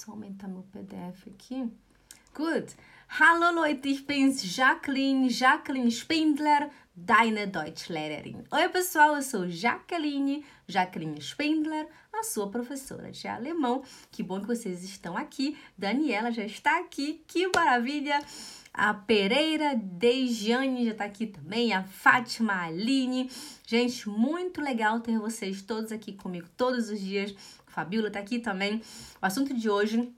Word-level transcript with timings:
só 0.00 0.12
aumentar 0.12 0.48
meu 0.48 0.62
PDF 0.62 1.28
aqui. 1.28 1.70
Good. 2.34 2.74
Hallo 3.18 3.60
Leute, 3.60 3.90
ich 3.90 4.06
bin's 4.06 4.42
Jacqueline, 4.42 5.28
Jacqueline 5.28 5.90
Spindler, 5.90 6.70
deine 6.94 7.46
Deutschlehrerin. 7.46 8.44
Oi 8.50 8.68
pessoal, 8.70 9.16
eu 9.16 9.22
sou 9.22 9.46
Jacqueline, 9.50 10.42
Jacqueline 10.66 11.20
Spindler, 11.20 11.86
a 12.12 12.22
sua 12.22 12.48
professora 12.48 13.10
de 13.10 13.28
alemão. 13.28 13.82
Que 14.10 14.22
bom 14.22 14.40
que 14.40 14.46
vocês 14.46 14.82
estão 14.84 15.18
aqui. 15.18 15.58
Daniela 15.76 16.30
já 16.30 16.44
está 16.44 16.78
aqui, 16.78 17.22
que 17.26 17.50
maravilha! 17.54 18.18
A 18.72 18.94
Pereira 18.94 19.74
Dejane 19.74 20.84
já 20.84 20.92
está 20.92 21.04
aqui 21.04 21.26
também, 21.26 21.72
a 21.72 21.82
Fátima 21.82 22.66
Aline. 22.66 23.28
Gente, 23.66 24.08
muito 24.08 24.62
legal 24.62 25.00
ter 25.00 25.18
vocês 25.18 25.60
todos 25.60 25.90
aqui 25.90 26.12
comigo 26.12 26.46
todos 26.56 26.88
os 26.88 27.00
dias. 27.00 27.34
Fabiola 27.70 28.08
está 28.08 28.20
aqui 28.20 28.38
também. 28.38 28.82
O 29.20 29.26
assunto 29.26 29.54
de 29.54 29.70
hoje 29.70 30.12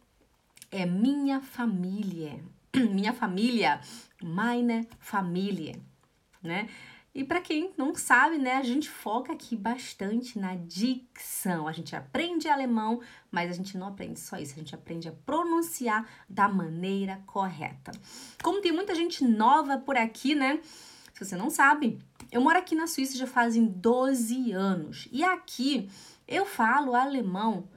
é 0.70 0.86
minha 0.86 1.40
família. 1.40 2.40
Minha 2.90 3.12
família, 3.12 3.82
meine 4.22 4.88
Familie, 4.98 5.82
né? 6.42 6.70
E 7.14 7.22
para 7.22 7.42
quem 7.42 7.70
não 7.76 7.94
sabe, 7.94 8.38
né, 8.38 8.54
a 8.54 8.62
gente 8.62 8.88
foca 8.88 9.34
aqui 9.34 9.54
bastante 9.54 10.38
na 10.38 10.54
dicção. 10.54 11.68
A 11.68 11.72
gente 11.72 11.94
aprende 11.94 12.48
alemão, 12.48 13.02
mas 13.30 13.50
a 13.50 13.52
gente 13.52 13.76
não 13.76 13.88
aprende 13.88 14.18
só 14.18 14.38
isso, 14.38 14.54
a 14.54 14.58
gente 14.58 14.74
aprende 14.74 15.08
a 15.08 15.12
pronunciar 15.12 16.08
da 16.26 16.48
maneira 16.48 17.22
correta. 17.26 17.92
Como 18.42 18.62
tem 18.62 18.72
muita 18.72 18.94
gente 18.94 19.22
nova 19.22 19.76
por 19.76 19.98
aqui, 19.98 20.34
né? 20.34 20.58
Se 21.12 21.26
você 21.26 21.36
não 21.36 21.50
sabe, 21.50 21.98
eu 22.30 22.40
moro 22.40 22.58
aqui 22.58 22.74
na 22.74 22.86
Suíça 22.86 23.18
já 23.18 23.26
fazem 23.26 23.66
12 23.66 24.52
anos. 24.52 25.06
E 25.12 25.22
aqui 25.22 25.90
eu 26.32 26.46
falo 26.46 26.94
alemão 26.94 27.68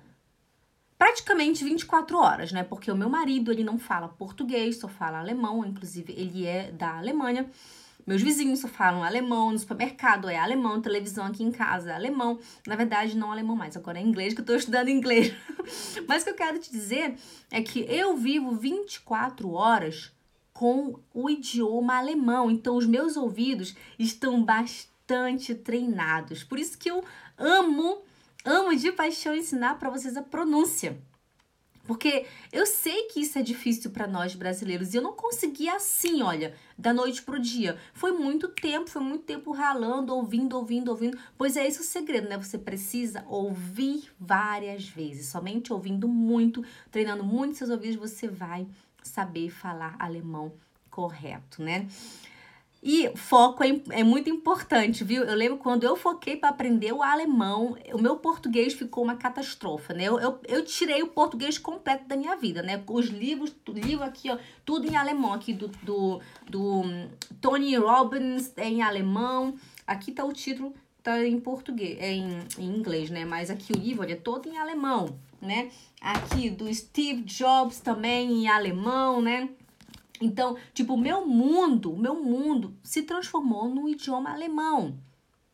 praticamente 0.98 1.64
24 1.64 2.18
horas, 2.18 2.52
né? 2.52 2.64
Porque 2.64 2.92
o 2.92 2.96
meu 2.96 3.10
marido, 3.10 3.52
ele 3.52 3.64
não 3.64 3.78
fala 3.78 4.08
português, 4.08 4.80
só 4.80 4.88
fala 4.88 5.20
alemão, 5.20 5.66
inclusive 5.66 6.14
ele 6.18 6.46
é 6.46 6.72
da 6.72 6.98
Alemanha. 6.98 7.50
Meus 8.08 8.22
vizinhos 8.22 8.60
só 8.60 8.68
falam 8.68 9.04
alemão, 9.04 9.52
no 9.52 9.58
supermercado 9.58 10.30
é 10.30 10.38
alemão, 10.38 10.80
televisão 10.80 11.26
aqui 11.26 11.44
em 11.44 11.52
casa 11.52 11.92
é 11.92 11.96
alemão. 11.96 12.40
Na 12.68 12.76
verdade, 12.76 13.18
não 13.18 13.32
alemão 13.32 13.56
mais, 13.56 13.76
agora 13.76 13.98
é 13.98 14.02
inglês, 14.02 14.34
que 14.34 14.42
eu 14.42 14.46
tô 14.46 14.54
estudando 14.56 14.90
inglês. 14.90 15.34
Mas 16.08 16.22
o 16.22 16.26
que 16.26 16.32
eu 16.32 16.36
quero 16.36 16.60
te 16.60 16.72
dizer 16.72 17.16
é 17.52 17.62
que 17.62 17.80
eu 17.90 18.16
vivo 18.16 18.52
24 18.56 19.52
horas 19.52 20.14
com 20.54 21.00
o 21.14 21.30
idioma 21.30 21.98
alemão, 21.98 22.50
então 22.50 22.78
os 22.78 22.86
meus 22.86 23.18
ouvidos 23.18 23.76
estão 24.00 24.42
bastante 24.44 25.54
treinados. 25.54 26.44
Por 26.44 26.58
isso 26.58 26.78
que 26.78 26.90
eu 26.90 27.04
amo, 27.38 28.04
amo 28.46 28.76
de 28.76 28.92
paixão 28.92 29.36
ensinar 29.36 29.80
para 29.80 29.90
vocês 29.90 30.16
a 30.16 30.22
pronúncia. 30.22 30.98
Porque 31.86 32.26
eu 32.52 32.66
sei 32.66 33.04
que 33.04 33.22
isso 33.22 33.38
é 33.38 33.44
difícil 33.44 33.92
para 33.92 34.08
nós 34.08 34.34
brasileiros 34.34 34.94
e 34.94 34.98
eu 34.98 35.04
não 35.04 35.14
consegui 35.14 35.70
assim, 35.70 36.24
olha, 36.24 36.56
da 36.78 36.92
noite 36.92 37.22
pro 37.22 37.40
dia. 37.40 37.78
Foi 37.94 38.12
muito 38.12 38.48
tempo, 38.48 38.90
foi 38.90 39.02
muito 39.04 39.24
tempo 39.24 39.52
ralando, 39.52 40.14
ouvindo, 40.14 40.58
ouvindo, 40.58 40.90
ouvindo. 40.90 41.18
Pois 41.38 41.56
é 41.56 41.68
esse 41.68 41.82
o 41.82 41.84
segredo, 41.84 42.28
né? 42.28 42.38
Você 42.38 42.58
precisa 42.58 43.24
ouvir 43.28 44.12
várias 44.20 44.88
vezes. 44.88 45.28
Somente 45.28 45.72
ouvindo 45.72 46.08
muito, 46.08 46.66
treinando 46.90 47.24
muito 47.24 47.58
seus 47.58 47.70
ouvidos, 47.70 47.98
você 47.98 48.28
vai 48.28 48.68
saber 49.04 49.52
falar 49.52 49.96
alemão 50.00 50.54
correto, 50.90 51.62
né? 51.62 51.88
E 52.88 53.10
foco 53.16 53.64
é, 53.64 53.82
é, 53.90 54.04
muito 54.04 54.30
importante, 54.30 55.04
viu? 55.04 55.24
Eu 55.24 55.36
lembro 55.36 55.58
quando 55.58 55.84
eu 55.84 55.96
foquei 55.96 56.38
para 56.38 56.50
aprender 56.50 56.94
o 56.94 57.02
alemão, 57.02 57.76
o 57.92 57.98
meu 57.98 58.18
português 58.18 58.76
ficou 58.76 59.04
uma 59.04 59.16
catástrofe, 59.16 59.92
né? 59.92 60.04
Eu, 60.04 60.20
eu, 60.20 60.40
eu, 60.48 60.64
tirei 60.64 61.02
o 61.02 61.08
português 61.08 61.58
completo 61.58 62.06
da 62.08 62.16
minha 62.16 62.36
vida, 62.36 62.62
né? 62.62 62.84
Os 62.88 63.08
livros, 63.08 63.56
livro 63.68 64.04
aqui, 64.04 64.30
ó, 64.30 64.38
tudo 64.64 64.86
em 64.86 64.96
alemão, 64.96 65.34
aqui 65.34 65.52
do, 65.52 65.68
do, 65.82 66.22
do 66.48 66.84
Tony 67.42 67.76
Robbins 67.76 68.54
é 68.56 68.70
em 68.70 68.84
alemão. 68.84 69.56
Aqui 69.88 70.12
tá 70.12 70.24
o 70.24 70.32
título, 70.32 70.72
tá 71.02 71.26
em 71.26 71.40
português, 71.40 71.98
é 72.00 72.12
em, 72.12 72.38
em 72.60 72.68
inglês, 72.68 73.10
né? 73.10 73.26
Mas 73.26 73.50
aqui 73.50 73.74
o 73.74 73.80
livro 73.80 74.08
é 74.08 74.16
todo 74.16 74.48
em 74.48 74.60
alemão, 74.60 75.18
né? 75.42 75.72
Aqui 76.00 76.52
do 76.52 76.72
Steve 76.72 77.24
Jobs 77.24 77.80
também 77.80 78.32
em 78.32 78.48
alemão, 78.48 79.24
né? 79.24 79.50
Então, 80.22 80.58
tipo, 80.74 80.98
meu 80.98 81.26
mundo, 81.26 81.96
meu 81.96 82.22
mundo 82.24 82.76
se 82.84 83.04
transformou 83.04 83.70
no 83.70 83.90
idioma 83.90 84.32
alemão. 84.32 84.98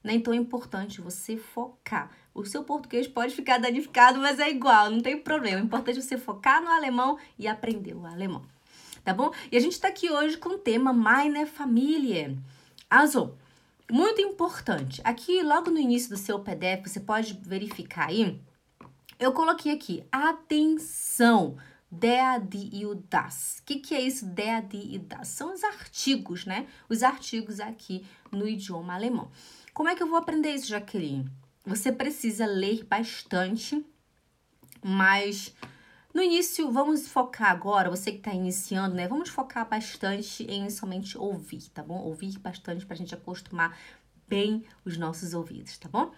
Né? 0.04 0.14
Então 0.14 0.34
é 0.34 0.38
importante 0.38 1.02
você 1.02 1.38
focar. 1.38 2.12
O 2.34 2.46
seu 2.46 2.64
português 2.64 3.08
pode 3.08 3.36
ficar 3.36 3.58
danificado, 3.58 4.20
mas 4.20 4.40
é 4.40 4.50
igual, 4.50 4.90
não 4.90 5.02
tem 5.02 5.18
problema. 5.18 5.60
É 5.60 5.64
importante 5.64 6.02
você 6.02 6.18
focar 6.18 6.62
no 6.62 6.70
alemão 6.70 7.18
e 7.38 7.48
aprender 7.48 7.94
o 7.94 8.06
alemão. 8.06 8.44
Tá 9.04 9.14
bom? 9.14 9.32
E 9.52 9.58
a 9.58 9.60
gente 9.60 9.74
está 9.74 9.88
aqui 9.88 10.10
hoje 10.12 10.38
com 10.38 10.50
o 10.50 10.58
tema 10.58 10.94
Meine 10.94 11.46
Familie. 11.46 12.38
Also, 12.90 13.36
muito 13.92 14.22
importante. 14.22 15.02
Aqui, 15.04 15.42
logo 15.42 15.72
no 15.72 15.80
início 15.80 16.10
do 16.10 16.18
seu 16.18 16.40
PDF, 16.40 16.88
você 16.88 17.00
pode 17.00 17.34
verificar 17.42 18.10
aí. 18.10 18.40
Eu 19.20 19.34
coloquei 19.34 19.74
aqui, 19.74 20.04
atenção 20.12 21.58
der, 21.92 22.40
die 22.40 22.70
e 22.72 22.86
o 22.86 22.96
das. 22.96 23.60
O 23.60 23.64
que, 23.66 23.76
que 23.80 23.94
é 23.94 24.02
isso, 24.02 24.26
der, 24.26 24.62
die 24.62 24.96
e 24.96 25.00
das? 25.00 25.28
São 25.28 25.54
os 25.54 25.64
artigos, 25.64 26.46
né? 26.46 26.68
Os 26.88 27.04
artigos 27.04 27.60
aqui 27.60 28.06
no 28.32 28.48
idioma 28.48 28.94
alemão. 28.94 29.30
Como 29.74 29.90
é 29.90 29.96
que 29.96 30.02
eu 30.02 30.08
vou 30.08 30.18
aprender 30.18 30.54
isso, 30.54 30.68
Jaqueline? 30.68 31.30
Você 31.66 31.92
precisa 31.92 32.46
ler 32.46 32.86
bastante, 32.86 33.86
mas 34.84 35.54
no 36.14 36.22
início, 36.22 36.72
vamos 36.72 37.08
focar 37.08 37.52
agora, 37.52 37.90
você 37.90 38.12
que 38.12 38.18
está 38.18 38.34
iniciando, 38.34 38.96
né? 38.96 39.08
Vamos 39.08 39.30
focar 39.30 39.68
bastante 39.68 40.44
em 40.44 40.70
somente 40.70 41.18
ouvir, 41.18 41.70
tá 41.70 41.84
bom? 41.84 42.00
Ouvir 42.00 42.38
bastante 42.40 42.86
para 42.86 42.96
a 42.96 42.98
gente 42.98 43.14
acostumar 43.14 43.78
bem 44.28 44.66
os 44.84 44.98
nossos 44.98 45.34
ouvidos, 45.34 45.78
tá 45.78 45.88
bom? 45.88 46.14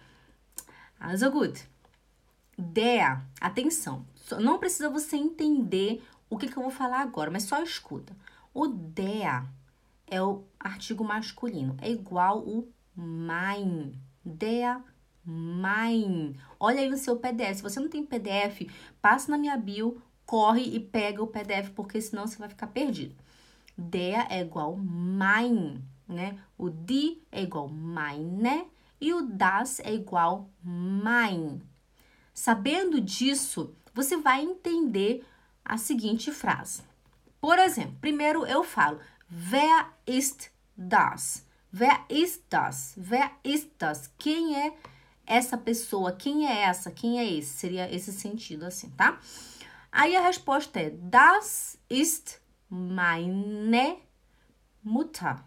Also 0.98 1.30
gut. 1.30 1.68
Der, 2.56 3.20
atenção, 3.40 4.06
não 4.40 4.58
precisa 4.58 4.88
você 4.88 5.16
entender 5.16 6.02
o 6.30 6.36
que, 6.38 6.48
que 6.48 6.56
eu 6.56 6.62
vou 6.62 6.72
falar 6.72 7.00
agora, 7.00 7.30
mas 7.30 7.44
só 7.44 7.62
escuta. 7.62 8.16
O 8.52 8.66
der 8.66 9.44
é 10.06 10.22
o 10.22 10.44
artigo 10.58 11.04
masculino, 11.04 11.76
é 11.80 11.90
igual 11.90 12.40
o 12.40 12.68
mein. 12.96 13.92
Der 14.24 14.80
mein. 15.24 16.36
Olha 16.58 16.80
aí 16.80 16.88
no 16.88 16.96
seu 16.96 17.16
PDF. 17.16 17.56
Se 17.56 17.62
você 17.62 17.80
não 17.80 17.88
tem 17.88 18.04
PDF, 18.04 18.70
passa 19.00 19.30
na 19.30 19.38
minha 19.38 19.56
bio, 19.56 20.00
corre 20.24 20.62
e 20.62 20.80
pega 20.80 21.22
o 21.22 21.26
PDF, 21.26 21.70
porque 21.74 22.00
senão 22.00 22.26
você 22.26 22.38
vai 22.38 22.48
ficar 22.48 22.68
perdido. 22.68 23.14
Der 23.76 24.26
é 24.30 24.40
igual 24.40 24.76
mein, 24.76 25.82
né? 26.08 26.38
O 26.56 26.70
die 26.70 27.22
é 27.30 27.42
igual 27.42 27.68
meine 27.68 28.66
e 29.00 29.12
o 29.12 29.22
das 29.22 29.80
é 29.80 29.92
igual 29.92 30.48
mein. 30.62 31.60
Sabendo 32.32 33.00
disso, 33.00 33.74
você 33.94 34.16
vai 34.16 34.42
entender 34.42 35.24
a 35.64 35.78
seguinte 35.78 36.30
frase. 36.32 36.82
Por 37.40 37.58
exemplo, 37.58 37.96
primeiro 38.00 38.44
eu 38.44 38.64
falo: 38.64 38.98
Wer 39.30 39.86
ist 40.06 40.50
das? 40.76 41.46
Wer 41.72 42.04
ist 42.08 42.42
das? 42.50 42.94
Wer 42.96 43.30
ist 43.44 43.70
das? 43.78 44.10
Quem 44.18 44.56
é 44.56 44.74
essa 45.26 45.56
pessoa? 45.56 46.12
Quem 46.12 46.46
é 46.46 46.62
essa? 46.62 46.90
Quem 46.90 47.18
é 47.18 47.24
esse? 47.24 47.50
Seria 47.50 47.92
esse 47.94 48.12
sentido 48.12 48.64
assim, 48.64 48.90
tá? 48.90 49.18
Aí 49.90 50.16
a 50.16 50.20
resposta 50.20 50.80
é: 50.80 50.90
Das 50.90 51.78
ist 51.88 52.40
meine 52.68 53.98
Mutter. 54.82 55.44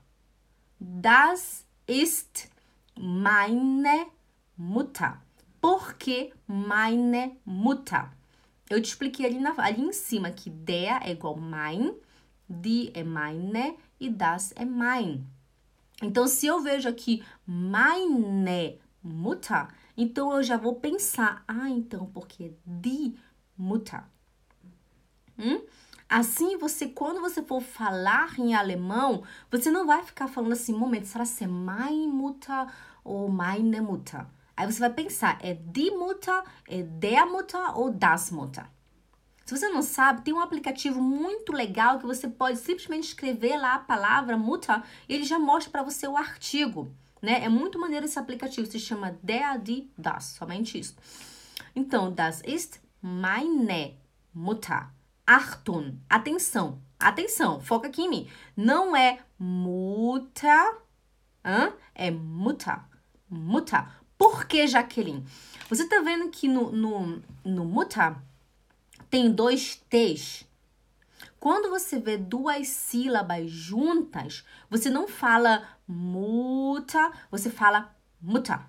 Das 0.79 1.65
ist 1.87 2.49
meine 2.97 4.07
Mutter. 4.57 5.21
Por 5.59 5.95
que 5.95 6.31
meine 6.47 7.37
Mutter? 7.45 8.11
Eu 8.69 8.81
te 8.81 8.85
expliquei 8.85 9.25
ali, 9.25 9.39
na, 9.39 9.53
ali 9.57 9.81
em 9.81 9.93
cima 9.93 10.31
que 10.31 10.49
der 10.49 11.01
é 11.03 11.11
igual 11.11 11.37
mein, 11.37 11.95
die 12.49 12.91
é 12.93 13.03
meine 13.03 13.77
e 13.99 14.09
das 14.09 14.53
é 14.55 14.65
mein. 14.65 15.25
Então, 16.01 16.27
se 16.27 16.45
eu 16.45 16.61
vejo 16.61 16.87
aqui 16.87 17.23
meine 17.45 18.79
Mutter, 19.01 19.67
então 19.95 20.31
eu 20.33 20.43
já 20.43 20.57
vou 20.57 20.75
pensar, 20.75 21.43
ah, 21.47 21.69
então, 21.69 22.05
porque 22.07 22.53
die 22.65 23.17
Mutter. 23.57 24.03
Hum? 25.39 25.61
Assim, 26.09 26.57
você, 26.57 26.87
quando 26.87 27.19
você 27.19 27.41
for 27.41 27.61
falar 27.61 28.39
em 28.39 28.53
alemão, 28.53 29.23
você 29.51 29.69
não 29.69 29.85
vai 29.85 30.03
ficar 30.03 30.27
falando 30.27 30.53
assim, 30.53 30.73
momento, 30.73 31.05
será 31.05 31.25
que 31.25 31.43
é 31.43 31.47
mein 31.47 32.07
Mutter 32.07 32.67
ou 33.03 33.27
meine 33.29 33.81
Mutter? 33.81 34.25
Aí 34.57 34.65
você 34.65 34.79
vai 34.79 34.89
pensar, 34.89 35.37
é 35.39 35.53
die 35.53 35.91
Mutter, 35.91 36.43
é 36.67 36.81
der 36.81 37.27
Mutter 37.27 37.77
ou 37.77 37.91
das 37.91 38.31
Mutter? 38.31 38.65
Se 39.45 39.55
você 39.55 39.69
não 39.69 39.83
sabe, 39.83 40.23
tem 40.23 40.33
um 40.33 40.41
aplicativo 40.41 40.99
muito 40.99 41.53
legal 41.53 41.99
que 41.99 42.07
você 42.07 42.27
pode 42.27 42.57
simplesmente 42.57 43.09
escrever 43.09 43.55
lá 43.55 43.75
a 43.75 43.79
palavra 43.79 44.35
Mutter 44.35 44.81
e 45.07 45.13
ele 45.13 45.23
já 45.23 45.37
mostra 45.37 45.71
para 45.71 45.83
você 45.83 46.07
o 46.07 46.17
artigo, 46.17 46.91
né? 47.21 47.45
É 47.45 47.47
muito 47.47 47.79
maneiro 47.79 48.05
esse 48.05 48.17
aplicativo, 48.17 48.69
se 48.69 48.79
chama 48.79 49.15
die, 49.21 49.89
das, 49.95 50.23
somente 50.25 50.79
isso. 50.79 50.97
Então, 51.75 52.11
das 52.11 52.41
ist 52.41 52.81
meine 52.99 53.95
Mutter. 54.33 54.89
Achtung, 55.25 55.99
atenção, 56.09 56.81
atenção, 56.99 57.61
foca 57.61 57.89
aqui 57.89 58.01
em 58.01 58.09
mim. 58.09 58.27
Não 58.55 58.95
é 58.95 59.19
Mutter, 59.37 60.77
hã? 61.45 61.73
é 61.93 62.09
Mutter, 62.09 62.79
Mutter. 63.29 63.85
Por 64.17 64.45
que, 64.45 64.67
Jaqueline? 64.67 65.25
Você 65.69 65.87
tá 65.87 66.01
vendo 66.01 66.29
que 66.29 66.47
no, 66.47 66.71
no, 66.71 67.23
no 67.43 67.65
Mutter 67.65 68.15
tem 69.09 69.31
dois 69.31 69.75
T's? 69.89 70.45
Quando 71.39 71.69
você 71.69 71.99
vê 71.99 72.17
duas 72.17 72.67
sílabas 72.67 73.49
juntas, 73.49 74.43
você 74.69 74.89
não 74.89 75.07
fala 75.07 75.67
muta, 75.87 77.11
você 77.29 77.49
fala 77.49 77.95
muta. 78.19 78.65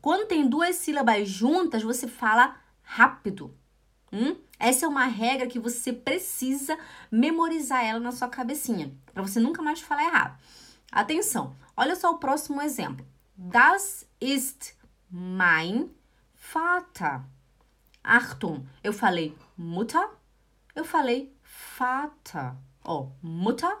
Quando 0.00 0.28
tem 0.28 0.46
duas 0.46 0.76
sílabas 0.76 1.28
juntas, 1.28 1.82
você 1.82 2.06
fala 2.06 2.56
rápido. 2.82 3.56
Hum? 4.12 4.36
Essa 4.58 4.84
é 4.84 4.88
uma 4.88 5.06
regra 5.06 5.46
que 5.46 5.58
você 5.58 5.92
precisa 5.92 6.78
memorizar 7.10 7.84
ela 7.84 7.98
na 7.98 8.12
sua 8.12 8.28
cabecinha, 8.28 8.94
para 9.12 9.22
você 9.22 9.40
nunca 9.40 9.62
mais 9.62 9.80
falar 9.80 10.04
errado. 10.04 10.38
Atenção, 10.92 11.56
olha 11.76 11.96
só 11.96 12.12
o 12.12 12.18
próximo 12.18 12.60
exemplo. 12.60 13.04
Das 13.36 14.06
ist 14.20 14.76
mein 15.10 15.90
Vater. 16.34 17.24
Achtung, 18.02 18.68
eu 18.82 18.92
falei 18.92 19.34
Mutter, 19.56 20.08
eu 20.74 20.84
falei 20.84 21.32
Vater. 21.76 22.54
Ó, 22.84 23.00
oh, 23.00 23.12
Mutter, 23.22 23.76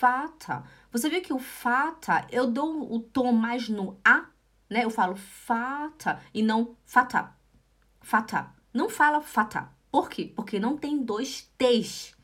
Vater. 0.00 0.62
Você 0.92 1.10
viu 1.10 1.20
que 1.20 1.32
o 1.32 1.38
Vater, 1.38 2.26
eu 2.30 2.50
dou 2.50 2.90
o 2.94 3.00
tom 3.00 3.32
mais 3.32 3.68
no 3.68 3.98
A, 4.04 4.26
né? 4.68 4.84
Eu 4.84 4.90
falo 4.90 5.14
Vater 5.46 6.18
e 6.32 6.42
não 6.42 6.74
Vater. 6.86 7.28
Vater. 8.00 8.46
Não 8.72 8.88
fala 8.88 9.20
Vater. 9.20 9.66
Por 9.90 10.08
quê? 10.08 10.32
Porque 10.34 10.58
não 10.58 10.76
tem 10.78 11.02
dois 11.02 11.50
T's. 11.58 12.14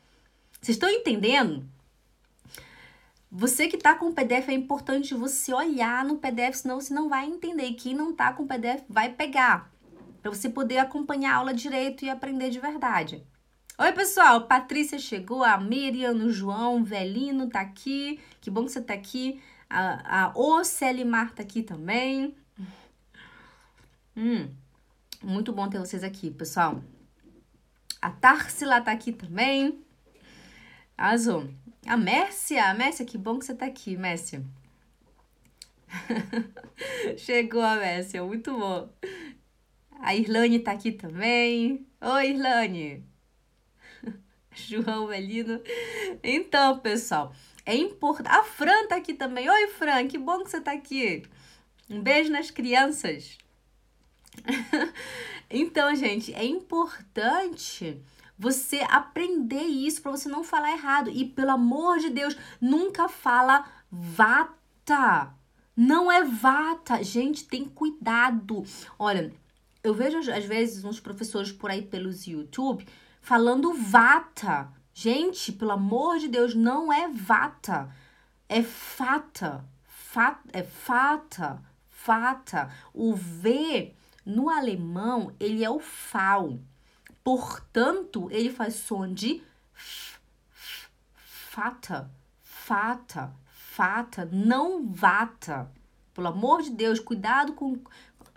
Vocês 0.59 0.75
estão 0.75 0.89
entendendo? 0.89 1.69
Você 3.29 3.67
que 3.67 3.75
está 3.75 3.93
com 3.93 4.07
o 4.07 4.13
PDF, 4.13 4.47
é 4.47 4.53
importante 4.53 5.13
você 5.13 5.53
olhar 5.53 6.05
no 6.05 6.17
PDF, 6.17 6.55
senão 6.55 6.79
você 6.79 6.93
não 6.93 7.09
vai 7.09 7.25
entender. 7.25 7.73
Quem 7.73 7.93
não 7.93 8.11
está 8.11 8.31
com 8.31 8.43
o 8.43 8.47
PDF 8.47 8.83
vai 8.87 9.09
pegar. 9.09 9.69
Para 10.21 10.31
você 10.31 10.49
poder 10.49 10.77
acompanhar 10.77 11.33
a 11.33 11.37
aula 11.37 11.53
direito 11.53 12.05
e 12.05 12.09
aprender 12.09 12.49
de 12.49 12.59
verdade. 12.59 13.25
Oi, 13.77 13.91
pessoal. 13.91 14.47
Patrícia 14.47 14.97
chegou, 14.97 15.43
a 15.43 15.57
Miriam, 15.57 16.13
o 16.13 16.31
João, 16.31 16.77
o 16.77 16.83
Velino 16.83 17.49
tá 17.49 17.59
aqui. 17.61 18.19
Que 18.39 18.49
bom 18.49 18.65
que 18.65 18.71
você 18.71 18.81
tá 18.81 18.93
aqui. 18.93 19.41
A, 19.69 20.25
a 20.25 20.31
Ocelimar 20.33 21.33
tá 21.33 21.43
aqui 21.43 21.61
também. 21.61 22.35
Hum, 24.15 24.49
muito 25.21 25.51
bom 25.51 25.69
ter 25.69 25.79
vocês 25.79 26.03
aqui, 26.03 26.31
pessoal. 26.31 26.81
A 28.01 28.09
Tarsila 28.09 28.81
tá 28.81 28.91
aqui 28.91 29.11
também. 29.11 29.83
Azul. 30.97 31.49
A 31.87 31.95
Mércia, 31.95 32.73
Mércia, 32.73 33.05
que 33.05 33.17
bom 33.17 33.39
que 33.39 33.45
você 33.45 33.55
tá 33.55 33.65
aqui, 33.65 33.95
Mércia. 33.95 34.43
Chegou 37.17 37.61
a 37.61 37.77
Mércia, 37.77 38.21
muito 38.25 38.51
bom. 38.51 38.89
A 40.01 40.13
Irlane 40.13 40.59
tá 40.59 40.73
aqui 40.73 40.91
também. 40.91 41.87
Oi, 42.01 42.29
Irlane. 42.31 43.05
João 44.53 45.07
Velino. 45.07 45.61
Então, 46.21 46.77
pessoal, 46.79 47.33
é 47.65 47.73
importante. 47.73 48.35
A 48.35 48.43
Fran 48.43 48.87
tá 48.87 48.97
aqui 48.97 49.13
também. 49.13 49.49
Oi, 49.49 49.67
Fran, 49.67 50.09
que 50.09 50.17
bom 50.17 50.43
que 50.43 50.49
você 50.49 50.59
tá 50.59 50.73
aqui. 50.73 51.23
Um 51.89 52.01
beijo 52.01 52.29
nas 52.29 52.51
crianças. 52.51 53.37
então, 55.49 55.95
gente, 55.95 56.33
é 56.33 56.43
importante 56.43 57.97
você 58.37 58.85
aprender 58.89 59.63
isso 59.63 60.01
para 60.01 60.11
você 60.11 60.29
não 60.29 60.43
falar 60.43 60.71
errado. 60.71 61.09
E 61.09 61.25
pelo 61.25 61.51
amor 61.51 61.99
de 61.99 62.09
Deus, 62.09 62.37
nunca 62.61 63.09
fala 63.09 63.65
vata. 63.91 65.33
Não 65.75 66.11
é 66.11 66.23
vata. 66.23 67.03
Gente, 67.03 67.45
tem 67.45 67.65
cuidado. 67.65 68.63
Olha, 68.99 69.33
eu 69.83 69.93
vejo 69.93 70.17
às 70.31 70.45
vezes 70.45 70.83
uns 70.83 70.99
professores 70.99 71.51
por 71.51 71.71
aí 71.71 71.81
pelos 71.81 72.27
YouTube 72.27 72.85
falando 73.21 73.73
vata. 73.73 74.71
Gente, 74.93 75.51
pelo 75.51 75.71
amor 75.71 76.17
de 76.17 76.27
Deus, 76.27 76.55
não 76.55 76.91
é 76.91 77.07
vata. 77.07 77.93
É 78.49 78.63
fata. 78.63 79.65
Fat, 79.83 80.39
é 80.53 80.63
fata. 80.63 81.61
Fata. 81.89 82.71
O 82.93 83.13
V 83.13 83.93
no 84.25 84.49
alemão, 84.49 85.31
ele 85.39 85.63
é 85.63 85.69
o 85.69 85.79
fal. 85.79 86.57
Portanto, 87.27 88.29
ele 88.31 88.49
faz 88.49 88.75
som 88.75 89.13
de 89.13 89.43
fata, 91.13 92.09
fata, 92.41 93.35
fata, 93.49 94.29
não 94.31 94.87
vata. 94.87 95.69
Pelo 96.13 96.27
amor 96.29 96.61
de 96.61 96.69
Deus, 96.69 97.01
cuidado 97.01 97.51
com. 97.51 97.77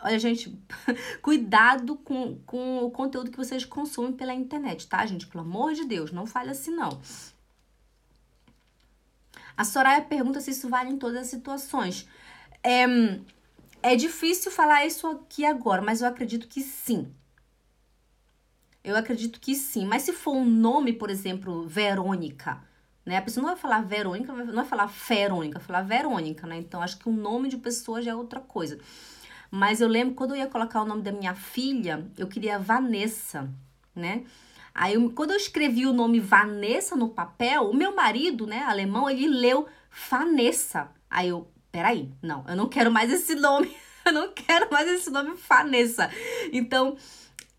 Olha, 0.02 0.18
gente, 0.18 0.60
cuidado 1.22 1.94
com, 1.98 2.40
com 2.44 2.84
o 2.84 2.90
conteúdo 2.90 3.30
que 3.30 3.36
vocês 3.36 3.64
consomem 3.64 4.12
pela 4.12 4.34
internet, 4.34 4.88
tá, 4.88 5.06
gente? 5.06 5.28
Pelo 5.28 5.44
amor 5.44 5.72
de 5.72 5.84
Deus, 5.84 6.10
não 6.10 6.26
fale 6.26 6.50
assim, 6.50 6.72
não. 6.72 7.00
A 9.56 9.64
Soraya 9.64 10.02
pergunta 10.02 10.40
se 10.40 10.50
isso 10.50 10.68
vale 10.68 10.90
em 10.90 10.98
todas 10.98 11.18
as 11.18 11.26
situações. 11.28 12.08
É, 12.60 12.86
é 13.84 13.94
difícil 13.94 14.50
falar 14.50 14.84
isso 14.84 15.06
aqui 15.06 15.44
agora, 15.44 15.80
mas 15.80 16.00
eu 16.00 16.08
acredito 16.08 16.48
que 16.48 16.60
sim. 16.60 17.14
Eu 18.82 18.96
acredito 18.96 19.40
que 19.40 19.54
sim. 19.54 19.86
Mas 19.86 20.02
se 20.02 20.12
for 20.12 20.34
um 20.34 20.44
nome, 20.44 20.92
por 20.92 21.10
exemplo, 21.10 21.66
Verônica, 21.66 22.62
né? 23.04 23.16
A 23.16 23.22
pessoa 23.22 23.42
não 23.42 23.50
vai 23.50 23.60
falar 23.60 23.82
Verônica, 23.82 24.32
não 24.32 24.54
vai 24.54 24.64
falar 24.64 24.86
Verônica, 24.86 25.58
vai 25.58 25.66
falar 25.66 25.82
Verônica, 25.82 26.46
né? 26.46 26.56
Então 26.58 26.82
acho 26.82 26.98
que 26.98 27.08
o 27.08 27.12
nome 27.12 27.48
de 27.48 27.56
pessoa 27.56 28.00
já 28.00 28.12
é 28.12 28.14
outra 28.14 28.40
coisa. 28.40 28.78
Mas 29.50 29.80
eu 29.80 29.88
lembro 29.88 30.14
quando 30.14 30.30
eu 30.30 30.36
ia 30.36 30.46
colocar 30.46 30.82
o 30.82 30.86
nome 30.86 31.02
da 31.02 31.10
minha 31.10 31.34
filha, 31.34 32.06
eu 32.16 32.28
queria 32.28 32.58
Vanessa, 32.58 33.50
né? 33.94 34.24
Aí 34.72 34.94
eu, 34.94 35.10
quando 35.10 35.32
eu 35.32 35.36
escrevi 35.36 35.86
o 35.86 35.92
nome 35.92 36.20
Vanessa 36.20 36.94
no 36.94 37.08
papel, 37.08 37.68
o 37.68 37.74
meu 37.74 37.94
marido, 37.94 38.46
né, 38.46 38.62
alemão, 38.62 39.10
ele 39.10 39.26
leu 39.26 39.66
Vanessa. 40.08 40.90
Aí 41.10 41.28
eu, 41.28 41.50
peraí, 41.72 42.08
não, 42.22 42.44
eu 42.48 42.54
não 42.54 42.68
quero 42.68 42.90
mais 42.90 43.12
esse 43.12 43.34
nome. 43.34 43.76
eu 44.06 44.12
não 44.12 44.32
quero 44.32 44.70
mais 44.70 44.88
esse 44.88 45.10
nome 45.10 45.34
Vanessa. 45.48 46.08
Então, 46.52 46.96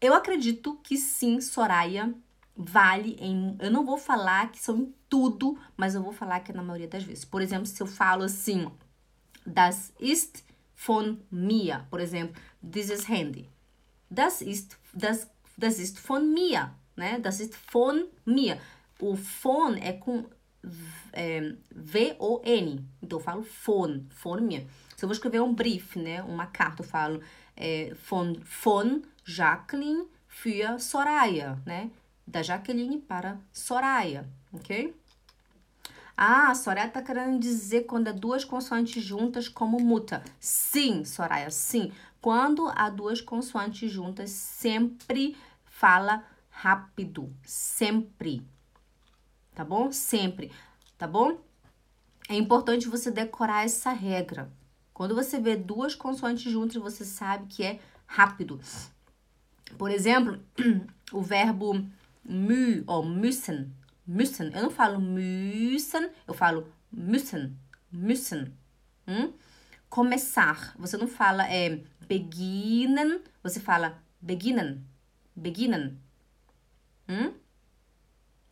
eu 0.02 0.14
acredito 0.16 0.80
que 0.84 0.98
sim, 0.98 1.40
Soraya 1.40 2.14
vale 2.58 3.16
em. 3.20 3.56
Eu 3.60 3.72
não 3.72 3.86
vou 3.86 3.98
falar 3.98 4.52
que 4.52 4.60
são 4.60 4.78
em 4.78 4.96
tudo, 5.08 5.58
mas 5.78 5.96
eu 5.96 6.02
vou 6.02 6.12
falar 6.12 6.40
que 6.40 6.52
é 6.52 6.56
na 6.56 6.64
maioria 6.64 6.88
das 6.88 7.04
vezes. 7.04 7.24
Por 7.24 7.42
exemplo, 7.42 7.68
se 7.68 7.82
eu 7.82 7.88
falo 7.88 8.24
assim, 8.24 8.70
das 9.46 9.94
ist 10.00 10.44
von 10.76 11.18
mir, 11.32 11.86
por 11.90 12.00
exemplo, 12.00 12.36
this 12.70 12.90
is 12.90 13.08
handy. 13.08 13.48
Das 14.10 14.42
ist, 14.42 14.78
das, 14.94 15.30
das 15.58 15.80
ist 15.80 16.00
von 16.00 16.34
mir, 16.34 16.72
né? 16.98 17.20
Das 17.20 17.40
ist 17.40 17.56
von 17.72 18.08
mir. 18.26 18.60
O 19.00 19.16
von 19.16 19.76
é 19.76 19.94
com 19.94 20.26
é, 21.14 21.56
V-O-N. 21.72 22.86
Então 23.02 23.20
eu 23.20 23.24
falo 23.24 23.46
von, 23.66 24.06
von 24.24 24.42
mir. 24.42 24.68
Se 24.96 25.06
eu 25.06 25.08
vou 25.08 25.14
escrever 25.14 25.42
um 25.42 25.54
brief, 25.54 25.98
né? 25.98 26.22
Uma 26.24 26.48
carta, 26.48 26.84
eu 26.84 26.88
falo 26.88 27.22
é, 27.56 27.94
von, 28.10 28.36
von 28.64 29.02
Jacqueline 29.24 30.08
für 30.28 30.80
Soraya, 30.80 31.60
né? 31.66 31.92
Da 32.26 32.42
Jaqueline 32.42 33.00
para 33.00 33.40
Soraya, 33.52 34.28
ok? 34.54 34.96
Ah, 36.16 36.54
Soraya 36.54 36.90
tá 36.90 37.02
querendo 37.02 37.40
dizer 37.40 37.86
quando 37.86 38.08
é 38.08 38.14
duas 38.14 38.46
consoantes 38.46 39.04
juntas 39.04 39.48
como 39.48 39.80
muta. 39.80 40.24
Sim, 40.40 41.04
Soraya, 41.04 41.50
sim. 41.50 41.92
Quando 42.22 42.68
há 42.76 42.90
duas 42.90 43.20
consoantes 43.22 43.92
juntas, 43.92 44.30
sempre 44.30 45.36
fala 45.66 46.24
rápido. 46.50 47.34
Sempre. 47.44 48.46
Tá 49.56 49.66
bom? 49.66 49.92
Sempre. 49.92 50.52
Tá 50.98 51.08
bom? 51.08 51.40
É 52.30 52.36
importante 52.36 52.88
você 52.88 53.10
decorar 53.10 53.66
essa 53.66 53.92
regra. 53.92 54.52
Quando 54.94 55.16
você 55.16 55.40
vê 55.40 55.56
duas 55.56 55.96
consoantes 55.96 56.52
juntas, 56.52 56.82
você 56.82 57.04
sabe 57.04 57.48
que 57.48 57.64
é 57.64 57.80
rápido. 58.06 58.62
Por 59.78 59.92
exemplo, 59.92 60.40
o 61.12 61.22
verbo 61.22 61.74
mü 62.24 62.84
ou 62.88 63.04
müssen. 63.04 63.74
Müssen. 64.08 64.52
Eu 64.54 64.64
não 64.64 64.72
falo 64.72 65.00
müssen, 65.00 66.10
eu 66.28 66.34
falo 66.34 66.68
müssen. 66.92 67.58
Müssen. 67.92 68.54
Hum? 69.08 69.34
Começar. 69.90 70.76
Você 70.78 70.98
não 70.98 71.08
fala 71.08 71.48
é, 71.48 71.84
beginnen, 72.08 73.22
você 73.44 73.60
fala 73.60 74.02
beginnen. 74.22 74.84
Beginnen. 75.36 75.98
Hum? 77.08 77.34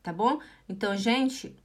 Tá 0.02 0.14
bom? 0.14 0.42
Então, 0.68 0.96
gente, 0.96 1.56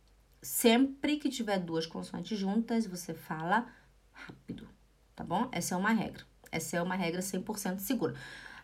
sempre 0.43 1.17
que 1.17 1.29
tiver 1.29 1.59
duas 1.59 1.87
consoantes 1.87 2.39
juntas, 2.39 2.87
você 2.87 3.15
fala 3.15 3.67
rápido. 4.13 4.69
Tá 5.15 5.25
bom? 5.25 5.49
Essa 5.53 5.75
é 5.75 5.79
uma 5.79 5.93
regra. 5.93 6.25
Essa 6.51 6.77
é 6.77 6.83
uma 6.83 6.95
regra 6.95 7.21
100% 7.21 7.79
segura. 7.79 8.15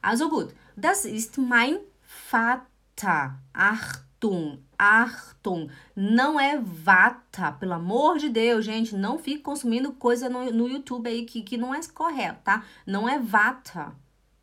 Also 0.03 0.29
gut, 0.29 0.55
das 0.77 1.05
ist 1.05 1.39
mein 1.39 1.79
Vater. 2.31 3.39
Achtung, 3.53 4.59
Achtung. 4.79 5.71
Não 5.95 6.39
é 6.39 6.59
vata, 6.59 7.53
pelo 7.53 7.75
amor 7.75 8.19
de 8.19 8.29
Deus, 8.29 8.65
gente. 8.65 8.95
Não 8.95 9.19
fique 9.19 9.43
consumindo 9.43 9.93
coisa 9.93 10.29
no, 10.29 10.51
no 10.53 10.69
YouTube 10.69 11.09
aí 11.09 11.25
que, 11.25 11.43
que 11.43 11.57
não 11.57 11.75
é 11.75 11.81
correto, 11.93 12.41
tá? 12.45 12.65
Não 12.87 13.09
é 13.09 13.19
vata. 13.19 13.93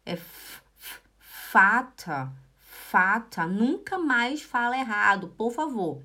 É 0.06 0.18
fata. 1.20 2.32
Fata. 2.60 3.46
Nunca 3.46 3.98
mais 3.98 4.42
fala 4.42 4.78
errado, 4.78 5.34
por 5.38 5.52
favor 5.52 6.02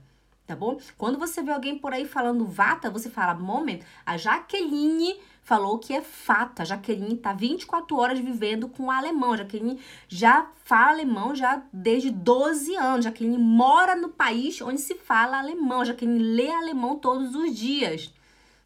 tá 0.46 0.56
bom? 0.56 0.78
Quando 0.98 1.18
você 1.18 1.42
vê 1.42 1.50
alguém 1.50 1.78
por 1.78 1.92
aí 1.92 2.06
falando 2.06 2.44
vata, 2.44 2.90
você 2.90 3.08
fala, 3.08 3.34
moment, 3.34 3.80
a 4.04 4.16
Jaqueline 4.16 5.18
falou 5.42 5.78
que 5.78 5.92
é 5.92 6.00
fata. 6.00 6.62
A 6.62 6.66
Jaqueline 6.66 7.16
tá 7.16 7.32
24 7.32 7.96
horas 7.96 8.18
vivendo 8.18 8.68
com 8.68 8.90
alemão. 8.90 9.32
A 9.32 9.38
Jaqueline 9.38 9.80
já 10.08 10.50
fala 10.64 10.92
alemão 10.92 11.34
já 11.34 11.62
desde 11.72 12.10
12 12.10 12.74
anos. 12.76 13.06
A 13.06 13.10
Jaqueline 13.10 13.38
mora 13.38 13.94
no 13.94 14.08
país 14.08 14.60
onde 14.62 14.80
se 14.80 14.94
fala 14.94 15.38
alemão. 15.38 15.80
A 15.80 15.84
Jaqueline 15.84 16.18
lê 16.18 16.50
alemão 16.50 16.98
todos 16.98 17.34
os 17.34 17.56
dias. 17.56 18.12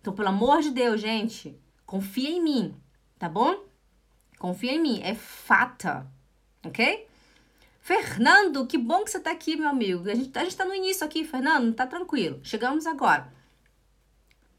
Então, 0.01 0.15
pelo 0.15 0.29
amor 0.29 0.63
de 0.63 0.71
Deus, 0.71 1.01
gente, 1.01 1.59
confia 1.85 2.31
em 2.31 2.41
mim, 2.41 2.75
tá 3.19 3.29
bom? 3.29 3.65
Confia 4.39 4.73
em 4.73 4.81
mim, 4.81 5.01
é 5.03 5.15
fata, 5.15 6.07
ok? 6.65 7.09
Fernando, 7.81 8.67
que 8.67 8.77
bom 8.77 9.03
que 9.03 9.11
você 9.11 9.19
está 9.19 9.31
aqui, 9.31 9.57
meu 9.57 9.69
amigo. 9.69 10.09
A 10.09 10.15
gente, 10.15 10.37
a 10.39 10.45
gente 10.45 10.57
tá 10.57 10.65
no 10.65 10.75
início 10.75 11.05
aqui, 11.05 11.25
Fernando, 11.25 11.75
tá 11.75 11.87
tranquilo. 11.87 12.39
Chegamos 12.43 12.87
agora. 12.87 13.33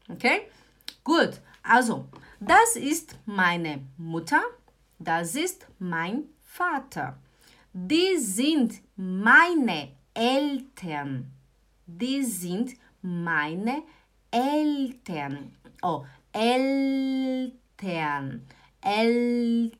Ok? 0.08 0.50
Good. 1.04 1.40
Also, 1.68 2.08
das 2.40 2.76
ist 2.76 3.14
meine 3.26 3.84
Mutter. 3.98 4.40
Das 4.98 5.34
ist 5.34 5.66
mein 5.78 6.24
Vater. 6.42 7.18
Die 7.74 8.16
sind 8.16 8.80
meine 8.96 9.90
Eltern. 10.14 11.30
Die 11.86 12.24
sind 12.24 12.72
meine 13.02 13.82
Eltern. 14.30 15.52
Oh, 15.82 16.06
Eltern. 16.32 17.52
Eltern. 18.80 19.76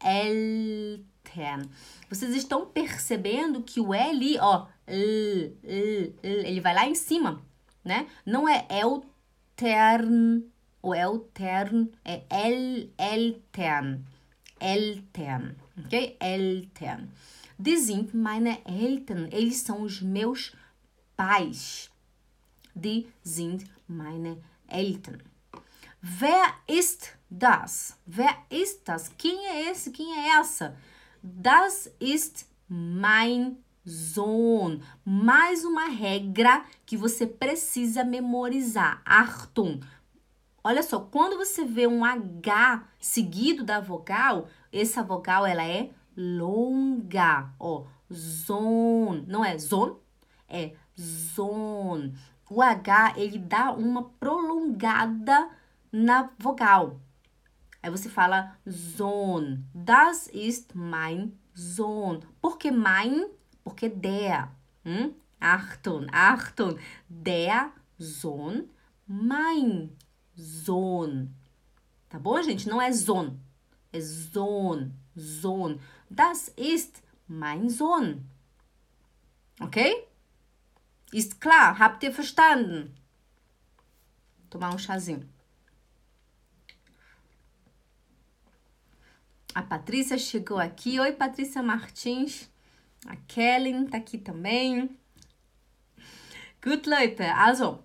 Eltern. 0.00 1.70
Vocês 2.10 2.34
estão 2.34 2.66
percebendo 2.66 3.62
que 3.62 3.80
o 3.80 3.94
L, 3.94 4.38
ó, 4.40 4.66
L, 4.88 5.56
L, 5.62 6.14
L, 6.20 6.46
ele 6.48 6.60
vai 6.60 6.74
lá 6.74 6.84
em 6.84 6.96
cima, 6.96 7.40
né? 7.84 8.08
Não 8.26 8.48
é 8.48 8.66
Eltern, 8.68 9.11
o 10.82 10.94
Eltern 10.94 11.88
é 12.04 12.22
El, 12.28 12.90
Eltern, 12.98 14.04
Eltern, 14.58 15.56
ok? 15.78 16.16
Eltern. 16.20 17.12
Die 17.58 17.76
sind 17.76 18.14
meine 18.14 18.58
Eltern, 18.64 19.28
eles 19.30 19.58
são 19.58 19.82
os 19.82 20.00
meus 20.00 20.52
pais. 21.16 21.90
Die 22.74 23.06
sind 23.22 23.64
meine 23.86 24.42
Eltern. 24.66 25.22
Wer 26.00 26.54
ist 26.66 27.16
das? 27.30 27.96
Wer 28.06 28.34
ist 28.50 28.88
das? 28.88 29.10
Quem 29.16 29.38
é 29.46 29.70
esse? 29.70 29.92
Quem 29.92 30.12
é 30.12 30.40
essa? 30.40 30.76
Das 31.22 31.88
ist 32.00 32.48
mein 32.68 33.62
Sohn. 33.84 34.80
Mais 35.04 35.64
uma 35.64 35.86
regra 35.86 36.64
que 36.86 36.96
você 36.96 37.26
precisa 37.26 38.04
memorizar. 38.04 39.02
Achtung. 39.04 39.80
Olha 40.64 40.82
só, 40.82 41.00
quando 41.00 41.36
você 41.36 41.64
vê 41.64 41.86
um 41.86 42.04
H 42.04 42.84
seguido 43.00 43.64
da 43.64 43.80
vogal, 43.80 44.48
essa 44.72 45.02
vogal 45.02 45.44
ela 45.44 45.64
é 45.64 45.90
longa. 46.16 47.52
Ó, 47.58 47.86
zone. 48.12 49.24
Não 49.26 49.44
é 49.44 49.58
zone, 49.58 49.96
é 50.48 50.72
zone. 50.98 52.14
O 52.48 52.62
H, 52.62 53.14
ele 53.16 53.38
dá 53.38 53.72
uma 53.72 54.04
prolongada 54.20 55.48
na 55.90 56.30
vogal. 56.38 57.00
Aí 57.82 57.90
você 57.90 58.08
fala 58.08 58.56
Sohn. 58.68 59.64
Das 59.74 60.28
ist 60.32 60.74
mein 60.76 61.36
Sohn. 61.54 62.20
Por 62.40 62.56
que 62.58 62.70
mein? 62.70 63.28
Porque 63.64 63.88
der. 63.88 64.50
Hm? 64.84 65.14
Achtung, 65.40 66.06
Achtung. 66.12 66.78
Der 67.08 67.72
Sohn, 67.98 68.68
mein 69.06 69.96
Sohn. 70.34 71.34
Tá 72.08 72.18
bom, 72.18 72.42
gente? 72.42 72.68
Não 72.68 72.80
é 72.80 72.92
Sohn. 72.92 73.38
É 73.92 74.00
Sohn. 74.00 74.92
Sohn. 75.14 75.80
Das 76.10 76.52
ist 76.56 77.02
mein 77.26 77.68
Sohn. 77.68 78.24
Ok? 79.60 80.06
Ist 81.12 81.40
klar? 81.40 81.78
Habt 81.78 82.02
ihr 82.02 82.12
verstanden? 82.12 82.94
Tomar 84.48 84.74
um 84.74 84.78
chazinho. 84.78 85.28
A 89.54 89.62
Patrícia 89.62 90.16
chegou 90.18 90.58
aqui. 90.58 90.98
Oi, 90.98 91.12
Patrícia 91.12 91.62
Martins. 91.62 92.50
A 93.06 93.16
Kellen 93.16 93.86
tá 93.86 93.98
aqui 93.98 94.18
também. 94.18 94.96
Gut, 96.62 96.88
Leute, 96.88 97.22
also, 97.24 97.82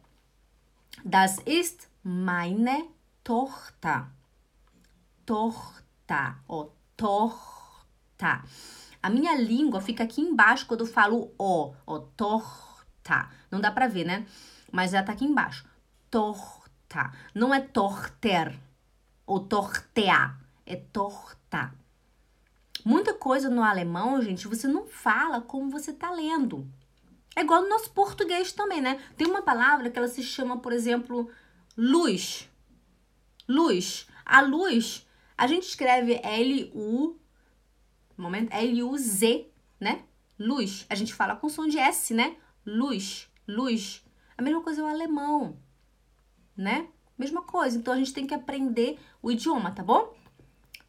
das 1.03 1.39
ist 1.45 1.89
meine 2.03 2.89
Tochter. 3.24 4.07
Tochter, 5.25 6.36
ó, 6.47 6.69
torta. 6.95 8.43
A 9.01 9.09
minha 9.09 9.36
língua 9.36 9.81
fica 9.81 10.03
aqui 10.03 10.21
embaixo 10.21 10.65
quando 10.67 10.81
eu 10.81 10.88
falo 10.88 11.33
o, 11.38 11.74
ó, 11.86 12.00
torta. 12.15 13.29
Não 13.50 13.59
dá 13.59 13.71
pra 13.71 13.88
ver, 13.88 14.05
né? 14.05 14.25
Mas 14.71 14.93
ela 14.93 15.05
tá 15.05 15.13
aqui 15.13 15.25
embaixo. 15.25 15.67
Torta. 16.12 17.12
Não 17.33 17.53
é 17.53 17.59
torter 17.59 18.57
ou 19.25 19.41
tortea, 19.41 20.38
é 20.65 20.75
torta. 20.75 21.74
Muita 22.84 23.13
coisa 23.13 23.50
no 23.50 23.63
alemão, 23.63 24.22
gente, 24.22 24.48
você 24.48 24.67
não 24.67 24.88
fala 24.88 25.41
como 25.41 25.69
você 25.69 25.93
tá 25.93 26.12
lendo. 26.12 26.67
É 27.36 27.41
igual 27.41 27.62
no 27.62 27.69
nosso 27.69 27.91
português 27.91 28.51
também, 28.51 28.81
né? 28.81 29.00
Tem 29.15 29.27
uma 29.27 29.41
palavra 29.41 29.89
que 29.89 29.98
ela 29.98 30.07
se 30.07 30.24
chama, 30.24 30.57
por 30.57 30.74
exemplo, 30.74 31.29
luz. 31.77 32.50
Luz. 33.48 34.07
A 34.25 34.41
luz, 34.41 35.07
a 35.38 35.48
gente 35.48 35.67
escreve 35.67 36.19
L-U, 36.24 37.19
momento, 38.17 38.51
L-U-Z, 38.51 39.48
né? 39.79 40.03
Luz. 40.39 40.86
A 40.89 40.96
gente 40.96 41.13
fala 41.13 41.36
com 41.36 41.48
som 41.48 41.67
de 41.67 41.77
S, 41.77 42.13
né? 42.13 42.36
Luz, 42.65 43.29
luz. 43.48 44.03
A 44.38 44.41
mesma 44.41 44.62
coisa 44.62 44.81
é 44.81 44.84
o 44.84 44.88
alemão, 44.88 45.57
né? 46.55 46.88
Mesma 47.17 47.41
coisa. 47.41 47.77
Então 47.77 47.93
a 47.93 47.98
gente 47.98 48.13
tem 48.13 48.27
que 48.27 48.34
aprender 48.34 49.00
o 49.22 49.31
idioma, 49.31 49.72
tá 49.72 49.84
bom? 49.84 50.15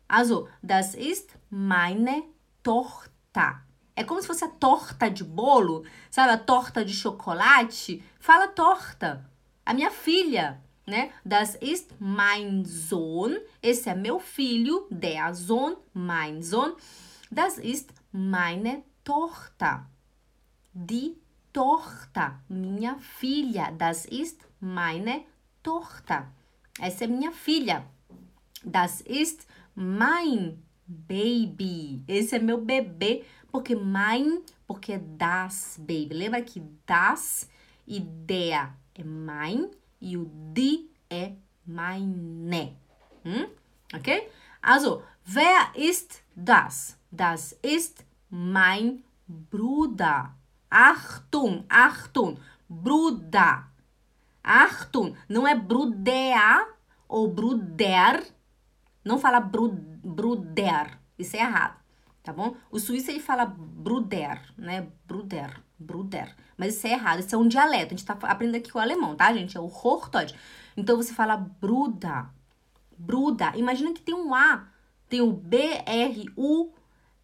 Also, 0.09 0.49
das 0.63 0.95
ist 0.95 1.38
meine 1.51 2.25
Tochter. 2.63 3.63
É 3.97 4.05
como 4.05 4.21
se 4.21 4.29
fosse 4.29 4.45
a 4.45 4.49
torta 4.49 5.11
de 5.11 5.25
bolo, 5.25 5.85
sabe? 6.11 6.31
A 6.31 6.39
torta 6.39 6.85
de 6.85 6.95
chocolate. 6.95 8.03
Fala 8.21 8.47
torta. 8.47 9.29
A 9.67 9.75
minha 9.75 9.91
filha, 9.91 10.63
né? 10.87 11.13
Das 11.25 11.57
ist 11.61 11.91
mein 11.99 12.65
Sohn. 12.65 13.37
Esse 13.61 13.91
é 13.91 13.95
meu 13.95 14.21
filho. 14.21 14.87
Der 14.91 15.35
Sohn, 15.35 15.77
mein 15.93 16.43
Sohn. 16.43 16.77
Das 17.31 17.59
ist 17.59 17.93
meine 18.13 18.85
Tochter. 19.03 19.85
Die 20.73 21.17
Tochter. 21.53 22.41
Minha 22.49 22.99
filha. 23.01 23.73
Das 23.73 24.05
ist 24.05 24.41
meine 24.61 25.25
Tochter. 25.63 26.33
Essa 26.81 27.05
é 27.05 27.07
minha 27.09 27.33
filha. 27.33 27.85
Das 28.65 29.01
ist 29.01 29.47
mein 29.75 30.63
baby. 30.89 32.03
Esse 32.09 32.37
é 32.37 32.39
meu 32.39 32.61
bebê, 32.61 33.25
porque 33.53 33.77
mein, 33.77 34.43
porque 34.67 34.99
das 34.99 35.77
baby. 35.79 36.15
Lembra 36.15 36.41
que 36.43 36.63
das 36.87 37.49
e 37.87 38.01
der 38.01 38.75
é 38.95 39.05
mein 39.05 39.71
e 40.01 40.17
o 40.17 40.25
die 40.53 40.91
é 41.11 41.33
meine. 41.67 42.77
Hm? 43.25 43.49
Okay? 43.95 44.29
Also, 44.63 45.03
wer 45.25 45.71
ist 45.77 46.23
das? 46.35 46.99
Das 47.11 47.57
ist 47.63 48.05
mein 48.31 49.05
Bruder. 49.27 50.35
Achtung, 50.71 51.65
Achtung, 51.69 52.39
Bruder. 52.69 53.69
Achtung, 54.43 55.15
não 55.29 55.47
é 55.47 55.55
Bruder 55.55 56.75
ou 57.09 57.29
Bruder, 57.29 58.23
não 59.05 59.19
fala 59.19 59.41
bru, 59.41 59.69
bruder. 60.03 60.99
Isso 61.19 61.37
é 61.37 61.41
errado, 61.41 61.77
tá 62.23 62.33
bom? 62.33 62.55
O 62.71 62.79
suíço 62.79 63.11
ele 63.11 63.21
fala 63.21 63.45
bruder, 63.47 64.41
né? 64.57 64.87
Bruder, 65.07 65.61
bruder. 65.79 66.35
Mas 66.57 66.77
isso 66.77 66.87
é 66.87 66.93
errado, 66.93 67.21
isso 67.21 67.35
é 67.35 67.39
um 67.39 67.49
dialeto. 67.49 67.95
A 67.95 67.97
gente 67.97 68.05
tá 68.05 68.17
aprendendo 68.23 68.57
aqui 68.57 68.71
com 68.71 68.79
o 68.79 68.83
alemão, 68.83 69.17
tá, 69.17 69.33
gente? 69.33 69.57
É 69.57 69.61
o 69.61 69.67
Hochdeutsch. 69.67 70.35
Então 70.77 70.97
você 70.97 71.13
fala 71.13 71.37
bruda. 71.37 72.31
Bruda. 72.97 73.53
Imagina 73.57 73.93
que 73.93 74.01
tem 74.01 74.15
um 74.15 74.35
A. 74.35 74.69
Tem 75.09 75.21
o 75.21 75.33
B, 75.33 75.57
R, 75.87 76.31
U, 76.37 76.71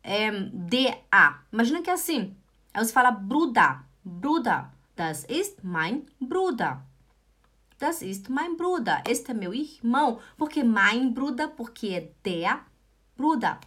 é 0.03 0.31
DA. 0.31 1.41
Imagina 1.53 1.83
que 1.83 1.91
é 1.91 1.93
assim. 1.93 2.35
Aí 2.73 2.85
você 2.85 2.93
fala 2.93 3.11
Bruder. 3.11 3.81
Bruder. 4.05 4.67
Das 4.97 5.25
ist 5.29 5.63
mein 5.65 6.07
Bruder. 6.21 6.79
Das 7.79 8.03
ist 8.03 8.29
mein 8.29 8.57
Bruder. 8.57 9.03
Este 9.07 9.33
é 9.33 9.35
meu 9.35 9.53
irmão. 9.53 10.21
Por 10.37 10.49
que 10.49 10.63
mein 10.63 11.13
Bruder? 11.13 11.49
Porque 11.49 11.89
é 11.89 12.11
der 12.23 12.65
Bruder. 13.17 13.59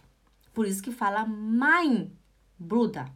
Por 0.54 0.66
isso 0.66 0.82
que 0.82 0.92
fala 0.92 1.26
mein 1.26 2.16
Bruder. 2.58 3.06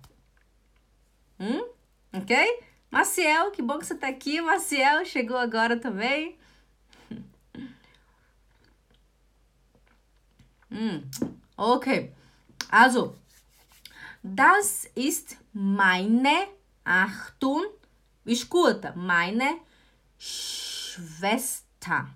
Hum? 1.41 1.67
Ok? 2.13 2.37
Maciel, 2.91 3.51
que 3.51 3.63
bom 3.63 3.79
que 3.79 3.87
você 3.87 3.95
tá 3.95 4.09
aqui. 4.09 4.41
Maciel 4.41 5.05
chegou 5.05 5.37
agora 5.37 5.77
também. 5.79 6.39
Hum. 10.75 11.03
Ok. 11.55 12.11
Also, 12.71 13.15
das 14.25 14.91
ist 14.97 15.37
meine, 15.53 16.49
Achtung, 16.83 17.63
escuta, 18.25 18.95
meine 18.97 19.61
Schwester. 20.93 22.07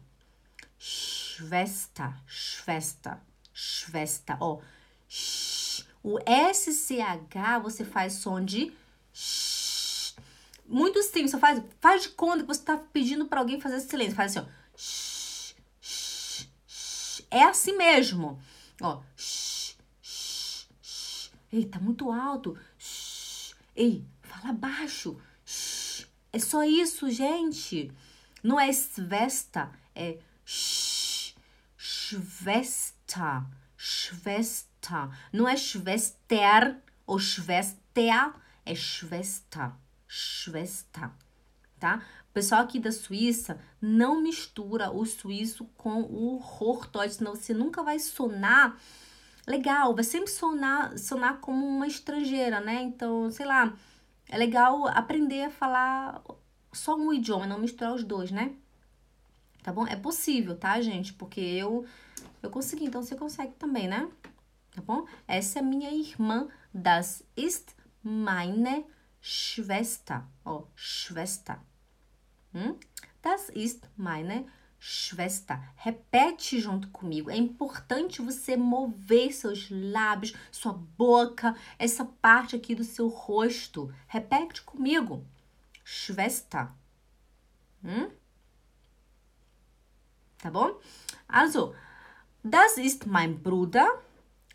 Schwester, 0.78 2.12
Schwester, 2.26 3.18
Schwester. 3.54 4.36
Ó, 4.38 4.60
o 6.02 6.18
SCH 6.52 7.62
você 7.62 7.86
faz 7.86 8.14
som 8.14 8.44
de 8.44 8.70
sh. 9.14 10.14
Muito 10.66 11.02
simples, 11.02 11.32
faz, 11.40 11.62
faz 11.80 12.02
de 12.02 12.10
conta 12.10 12.40
que 12.40 12.48
você 12.48 12.60
está 12.60 12.76
pedindo 12.76 13.24
para 13.24 13.40
alguém 13.40 13.58
fazer 13.58 13.80
silêncio. 13.80 14.14
Faz 14.14 14.36
assim, 14.36 14.46
ó. 14.46 14.76
Sh, 14.76 15.56
sh, 15.80 16.48
sh. 16.68 17.26
É 17.30 17.44
assim 17.44 17.78
mesmo. 17.78 18.38
Ó, 18.82 19.00
sh, 19.16 19.78
sh, 20.02 20.68
sh. 20.82 21.30
Ei, 21.50 21.64
tá 21.64 21.80
muito 21.80 22.12
alto. 22.12 22.58
Sh. 22.78 23.54
Ei, 23.74 24.04
fala 24.20 24.52
baixo. 24.52 25.18
Sh. 25.46 26.06
É 26.30 26.38
só 26.38 26.62
isso, 26.62 27.08
gente. 27.08 27.90
Não 28.46 28.60
é 28.60 28.72
svesta, 28.72 29.72
é 29.92 30.18
sh, 30.44 31.34
Schwester, 31.76 33.42
Schwester. 33.76 35.10
Não 35.32 35.48
é 35.48 35.56
Schwester 35.56 36.76
ou 37.04 37.18
Schwester, 37.18 38.32
é 38.64 38.72
Schwester, 38.72 39.72
Schwester, 40.06 41.10
tá? 41.80 42.04
O 42.30 42.32
pessoal 42.32 42.60
aqui 42.60 42.78
da 42.78 42.92
Suíça 42.92 43.58
não 43.82 44.22
mistura 44.22 44.92
o 44.92 45.04
suíço 45.04 45.64
com 45.76 46.02
o 46.02 46.38
Hochdeutsch, 46.38 47.16
senão 47.16 47.34
você 47.34 47.52
nunca 47.52 47.82
vai 47.82 47.98
sonar 47.98 48.80
legal, 49.44 49.92
vai 49.92 50.04
sempre 50.04 50.30
sonar, 50.30 50.96
sonar 50.96 51.40
como 51.40 51.66
uma 51.66 51.88
estrangeira, 51.88 52.60
né? 52.60 52.80
Então, 52.82 53.28
sei 53.28 53.44
lá, 53.44 53.74
é 54.28 54.38
legal 54.38 54.86
aprender 54.86 55.42
a 55.42 55.50
falar 55.50 56.22
só 56.76 56.94
um 56.96 57.12
idioma, 57.12 57.46
não 57.46 57.58
misturar 57.58 57.94
os 57.94 58.04
dois, 58.04 58.30
né? 58.30 58.54
Tá 59.62 59.72
bom? 59.72 59.86
É 59.86 59.96
possível, 59.96 60.56
tá, 60.56 60.80
gente? 60.80 61.12
Porque 61.12 61.40
eu 61.40 61.84
eu 62.42 62.50
consegui, 62.50 62.84
então 62.84 63.02
você 63.02 63.16
consegue 63.16 63.54
também, 63.54 63.88
né? 63.88 64.08
Tá 64.74 64.82
bom? 64.82 65.06
Essa 65.26 65.58
é 65.58 65.62
minha 65.62 65.90
irmã. 65.90 66.48
Das 66.72 67.24
ist 67.36 67.74
meine 68.02 68.84
Schwester. 69.20 70.22
Ó, 70.44 70.58
oh, 70.58 70.66
Schwester. 70.76 71.58
Hum? 72.54 72.78
Das 73.22 73.50
ist 73.54 73.82
meine 73.96 74.46
Schwester. 74.78 75.58
Repete 75.74 76.60
junto 76.60 76.88
comigo. 76.88 77.30
É 77.30 77.36
importante 77.36 78.22
você 78.22 78.56
mover 78.56 79.32
seus 79.32 79.68
lábios, 79.70 80.34
sua 80.52 80.72
boca, 80.72 81.56
essa 81.78 82.04
parte 82.04 82.54
aqui 82.54 82.74
do 82.74 82.84
seu 82.84 83.08
rosto. 83.08 83.92
Repete 84.06 84.62
comigo. 84.62 85.26
Schwester. 85.88 86.74
Hm? 87.82 88.08
Tá? 90.38 90.72
Also, 91.28 91.76
das 92.42 92.76
ist 92.76 93.06
mein 93.06 93.40
Bruder, 93.40 93.86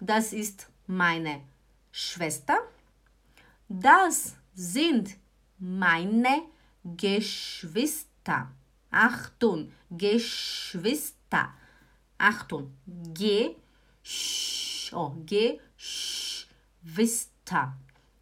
das 0.01 0.33
ist 0.33 0.69
meine 0.87 1.41
Schwester, 1.89 2.57
das 3.69 4.35
sind 4.53 5.15
meine 5.57 6.41
Geschwister. 6.83 8.51
Achtung, 8.89 9.71
Geschwister. 9.89 11.53
Achtung, 12.17 12.75
G, 13.13 13.55
sch, 14.03 14.91
oh, 14.91 15.15
Geschwister. 15.25 16.27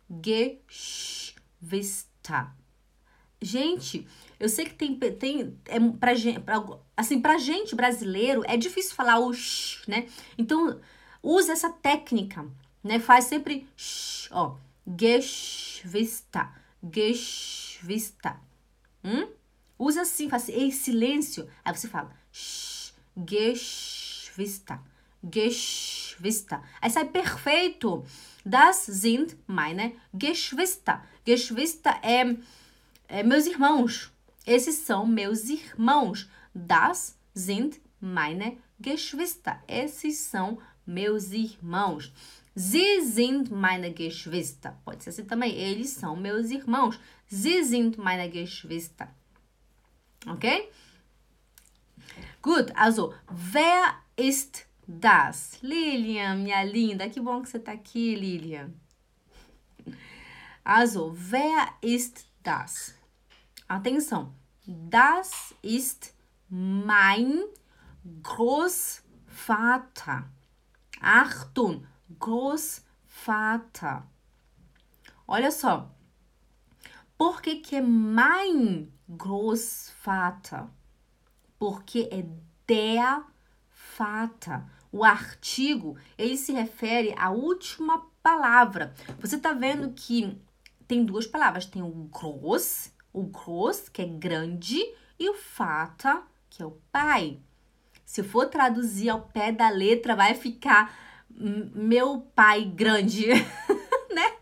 Geschwister. 0.09 0.93
Gente, 3.41 4.05
eu 4.37 4.49
sei 4.49 4.65
que 4.65 4.73
tem, 4.73 4.95
tem 4.95 5.57
é 5.65 5.79
pra 5.79 6.13
pra, 6.43 6.79
assim, 6.95 7.21
pra 7.21 7.37
gente 7.37 7.73
brasileiro 7.73 8.43
é 8.45 8.57
difícil 8.57 8.95
falar 8.95 9.19
o 9.19 9.33
sh, 9.33 9.83
né? 9.87 10.07
Então, 10.37 10.79
usa 11.23 11.53
essa 11.53 11.69
técnica, 11.69 12.45
né? 12.83 12.99
Faz 12.99 13.25
sempre 13.25 13.65
sh, 13.77 14.27
ó, 14.31 14.57
Geschwister, 14.85 16.49
Geschwister. 16.83 18.35
Hum? 19.03 19.29
Usa 19.77 20.01
assim, 20.01 20.27
faz 20.27 20.49
em 20.49 20.69
silêncio. 20.69 21.49
Aí 21.63 21.73
você 21.73 21.87
fala 21.87 22.11
sh, 22.33 22.93
Geschwister, 23.15 24.79
Geschwister. 25.23 26.59
Aí 26.81 26.89
sai 26.89 27.05
perfeito. 27.05 28.03
Das 28.45 28.85
sind 28.87 29.37
meine 29.47 29.95
Geschwister. 30.13 31.01
Geschwister 31.25 31.99
é 32.03 32.35
é, 33.09 33.23
meus 33.23 33.47
irmãos. 33.47 34.11
Esses 34.45 34.75
são 34.75 35.05
meus 35.05 35.49
irmãos. 35.49 36.29
Das 36.53 37.17
sind 37.33 37.81
meine 37.99 38.57
Geschwister. 38.79 39.61
Esses 39.67 40.17
são 40.17 40.59
meus 40.85 41.31
irmãos. 41.31 42.13
Sie 42.55 43.01
sind 43.01 43.49
meine 43.51 43.91
Geschwister. 43.91 44.73
Pode 44.85 45.03
ser 45.03 45.09
assim 45.09 45.25
também. 45.25 45.53
Eles 45.55 45.89
são 45.89 46.15
meus 46.15 46.51
irmãos. 46.51 46.99
Sie 47.27 47.63
sind 47.63 47.97
meine 47.97 48.29
Geschwister. 48.29 49.09
Ok? 50.27 50.71
Gut, 52.41 52.71
also, 52.75 53.13
wer 53.51 54.01
ist 54.17 54.65
das? 54.87 55.59
Lilian, 55.61 56.37
minha 56.37 56.63
linda, 56.63 57.09
que 57.09 57.19
bom 57.19 57.41
que 57.41 57.49
você 57.49 57.57
está 57.57 57.73
aqui, 57.73 58.15
Lilian. 58.15 58.73
Also, 60.63 61.15
wer 61.31 61.73
ist 61.81 62.25
das? 62.43 62.98
Atenção. 63.69 64.33
Das 64.65 65.53
ist 65.61 66.15
mein 66.49 67.43
Großvater. 68.23 69.03
Achtung, 70.99 71.85
Großvater. 72.19 74.07
Olha 75.27 75.51
só. 75.51 75.91
Por 77.15 77.43
que, 77.43 77.57
que 77.57 77.75
é 77.75 77.81
mein 77.81 78.91
Großvater? 79.07 80.67
Porque 81.59 82.09
é 82.11 82.25
der 82.67 83.23
Vater. 83.95 84.65
O 84.91 85.03
artigo, 85.03 85.95
ele 86.17 86.35
se 86.37 86.51
refere 86.53 87.13
à 87.19 87.29
última 87.29 88.03
palavra. 88.23 88.95
Você 89.19 89.37
tá 89.37 89.53
vendo 89.53 89.93
que 89.93 90.41
tem 90.87 91.05
duas 91.05 91.27
palavras. 91.27 91.67
Tem 91.67 91.83
o 91.83 91.91
groß 91.91 92.97
o 93.13 93.23
groß, 93.23 93.89
que 93.89 94.01
é 94.01 94.05
grande, 94.05 94.79
e 95.19 95.29
o 95.29 95.33
fata, 95.33 96.23
que 96.49 96.63
é 96.63 96.65
o 96.65 96.77
pai. 96.91 97.39
Se 98.05 98.23
for 98.23 98.47
traduzir 98.47 99.09
ao 99.09 99.21
pé 99.21 99.51
da 99.51 99.69
letra, 99.69 100.15
vai 100.15 100.33
ficar 100.33 100.95
meu 101.29 102.21
pai 102.33 102.65
grande, 102.65 103.27
né? 104.13 104.33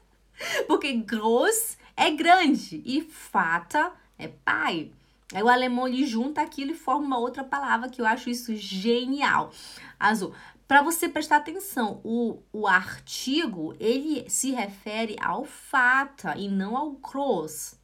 Porque 0.67 0.93
groß 0.93 1.77
é 1.95 2.11
grande 2.11 2.81
e 2.85 3.01
fata 3.01 3.91
é 4.17 4.27
pai. 4.27 4.91
Aí 5.33 5.43
o 5.43 5.49
alemão 5.49 5.87
ele 5.87 6.05
junta 6.05 6.41
aquilo 6.41 6.71
e 6.71 6.75
forma 6.75 7.05
uma 7.05 7.17
outra 7.19 7.43
palavra 7.43 7.89
que 7.89 7.99
eu 7.99 8.05
acho 8.05 8.29
isso 8.29 8.55
genial. 8.55 9.51
Azul. 9.99 10.33
Para 10.67 10.81
você 10.81 11.07
prestar 11.07 11.37
atenção, 11.37 12.01
o, 12.03 12.39
o 12.51 12.67
artigo 12.67 13.73
ele 13.79 14.29
se 14.29 14.51
refere 14.51 15.15
ao 15.21 15.45
fata 15.45 16.37
e 16.37 16.49
não 16.49 16.75
ao 16.75 16.91
groß 16.91 17.77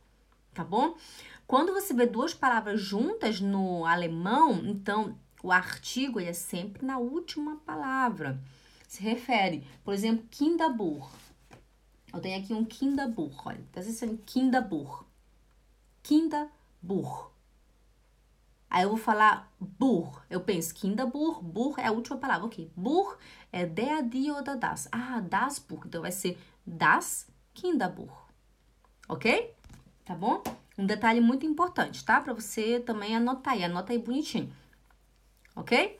tá 0.54 0.64
bom? 0.64 0.96
Quando 1.46 1.74
você 1.74 1.94
vê 1.94 2.06
duas 2.06 2.34
palavras 2.34 2.82
juntas 2.82 3.40
no 3.40 3.86
alemão, 3.86 4.54
então 4.66 5.18
o 5.42 5.52
artigo 5.52 6.20
é 6.20 6.34
sempre 6.34 6.86
na 6.86 6.98
última 6.98 7.58
palavra. 7.66 8.40
Se 8.88 9.04
refere, 9.04 9.68
por 9.84 9.94
exemplo, 9.94 10.26
Kinderbuch. 10.30 11.10
Eu 12.14 12.22
tenho 12.22 12.40
aqui 12.40 12.54
um 12.54 12.64
Kinderbuch, 12.64 13.36
olha, 13.46 13.64
tá 13.72 13.82
dizendo 13.82 14.22
Kinderbuch. 14.26 15.04
Kinderbuch. 16.02 17.34
Aí 18.74 18.84
eu 18.84 18.90
vou 18.90 18.98
falar 18.98 19.54
Buch. 19.60 20.20
Eu 20.30 20.42
penso 20.42 20.74
Kinderbuch, 20.74 21.44
Buch 21.44 21.80
é 21.80 21.86
a 21.86 21.92
última 21.92 22.18
palavra, 22.18 22.48
ok. 22.48 22.72
Buch 22.76 23.16
é 23.52 23.68
der, 23.68 24.02
die 24.02 24.32
oder 24.32 24.58
das. 24.58 24.88
Ah, 24.92 25.20
das 25.20 25.60
Buch. 25.60 25.86
Então 25.86 26.02
vai 26.02 26.12
ser 26.12 26.40
das 26.66 27.28
Kinderbuch. 27.54 28.12
Ok? 29.08 29.53
Tá 30.06 30.16
bom? 30.16 30.44
Um 30.78 30.86
detalhe 30.86 31.22
muito 31.22 31.46
importante, 31.46 32.04
tá? 32.04 32.20
Para 32.20 32.34
você 32.34 32.80
também 32.80 33.16
anotar 33.16 33.54
aí. 33.54 33.64
Anota 33.64 33.94
aí 33.94 34.00
bonitinho. 34.00 34.54
Ok? 35.56 36.00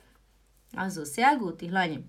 Also, 0.76 1.04
sehr 1.04 1.36
gut, 1.38 1.64
Irlane. 1.64 2.04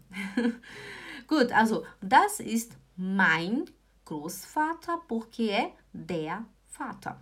gut, 1.28 1.52
also, 1.54 1.86
das 2.02 2.40
ist 2.40 2.76
mein 2.98 3.66
Großvater, 4.04 4.98
porque 5.08 5.50
é 5.52 5.74
der 5.94 6.44
Vater. 6.68 7.16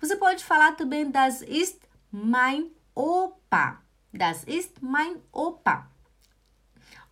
Você 0.00 0.16
pode 0.16 0.44
falar 0.44 0.72
também 0.72 1.10
das 1.10 1.42
ist 1.42 1.80
mein 2.12 2.70
Opa. 2.94 3.82
Das 4.12 4.44
ist 4.44 4.82
mein 4.82 5.22
Opa. 5.32 5.90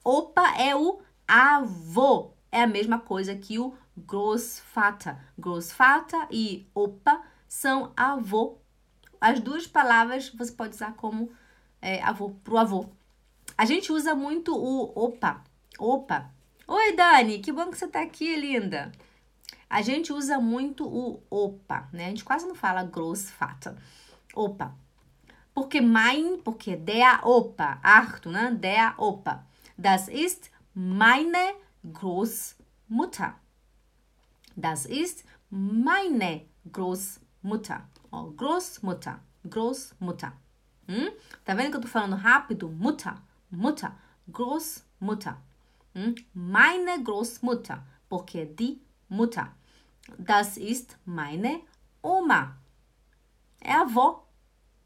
Opa 0.05 0.57
é 0.59 0.75
o 0.75 1.01
avô. 1.27 2.33
É 2.51 2.63
a 2.63 2.67
mesma 2.67 2.99
coisa 2.99 3.35
que 3.35 3.59
o 3.59 3.75
Großvater. 3.97 5.19
Großvater 5.39 6.27
e 6.31 6.69
Opa 6.75 7.23
são 7.49 7.93
avô. 7.97 8.59
As 9.21 9.41
duas 9.41 9.67
palavras 9.67 10.29
você 10.31 10.53
pode 10.53 10.75
usar 10.75 10.95
como 10.95 11.31
é, 11.81 12.03
avô, 12.03 12.31
pro 12.45 12.59
avô. 12.59 12.87
A 13.57 13.65
gente 13.65 13.93
usa 13.93 14.15
muito 14.15 14.55
o 14.55 14.93
opa. 14.95 15.43
Opa. 15.79 16.31
Oi, 16.69 16.97
Dani, 16.97 17.39
que 17.39 17.53
bom 17.53 17.71
que 17.71 17.79
você 17.79 17.89
tá 17.89 18.03
aqui, 18.03 18.37
linda. 18.37 18.93
A 19.71 19.83
gente 19.83 20.13
usa 20.13 20.39
muito 20.39 20.87
o 20.87 21.23
opa, 21.31 21.89
né? 21.93 22.07
A 22.07 22.09
gente 22.09 22.25
quase 22.25 22.47
não 22.47 22.55
fala 22.55 22.85
Großvater. 22.85 23.75
Opa. 24.35 24.75
Porque 25.57 25.81
mein, 25.81 26.39
porque 26.43 26.77
der 26.77 27.27
Opa, 27.27 27.79
Achtung, 27.83 28.33
né? 28.33 28.51
Der 28.61 28.95
Opa. 28.99 29.47
Das 29.79 30.07
ist 30.07 30.51
meine 30.75 31.55
Großmutter. 31.83 33.35
Das 34.57 34.87
ist 34.87 35.25
meine 35.51 36.47
Großmutter. 36.73 37.89
Ó, 38.11 38.31
Großmutter, 38.31 39.21
Großmutter. 39.49 40.33
Hum? 40.89 41.11
Tá 41.45 41.55
vendo 41.55 41.71
que 41.71 41.77
eu 41.77 41.81
tô 41.83 41.89
falando 41.89 42.17
rápido? 42.17 42.69
Mutter, 42.69 43.23
Mutter, 43.51 43.95
Großmutter. 44.33 45.37
Hum? 45.95 46.15
Meine 46.33 47.03
Großmutter, 47.05 47.85
porque 48.09 48.47
die 48.47 48.81
Mutter. 49.09 49.53
Das 50.19 50.57
ist 50.57 50.97
meine 51.05 51.61
Oma. 52.03 52.57
É 53.61 53.73
avó. 53.75 54.27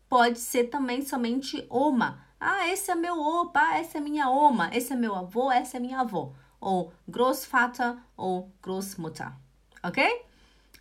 Pode 0.09 0.37
ser 0.37 0.69
também 0.69 1.03
somente 1.03 1.65
Oma. 1.71 2.19
Ah, 2.41 2.67
esse 2.69 2.91
é 2.91 2.95
meu 2.97 3.21
opa, 3.21 3.77
essa 3.77 3.99
é 3.99 4.01
minha 4.01 4.29
Oma, 4.29 4.71
esse 4.75 4.93
é 4.93 4.97
meu 4.97 5.15
avô, 5.15 5.53
essa 5.53 5.77
é 5.77 5.81
minha 5.81 6.01
avó. 6.01 6.33
Ou 6.59 6.93
Großvater 7.07 7.99
ou 8.17 8.51
Großmutter. 8.63 9.33
Ok? 9.83 10.03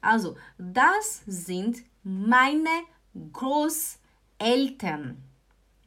Also, 0.02 0.38
das 0.58 1.24
sind 1.28 1.84
meine 2.04 2.86
Großeltern. 3.32 5.18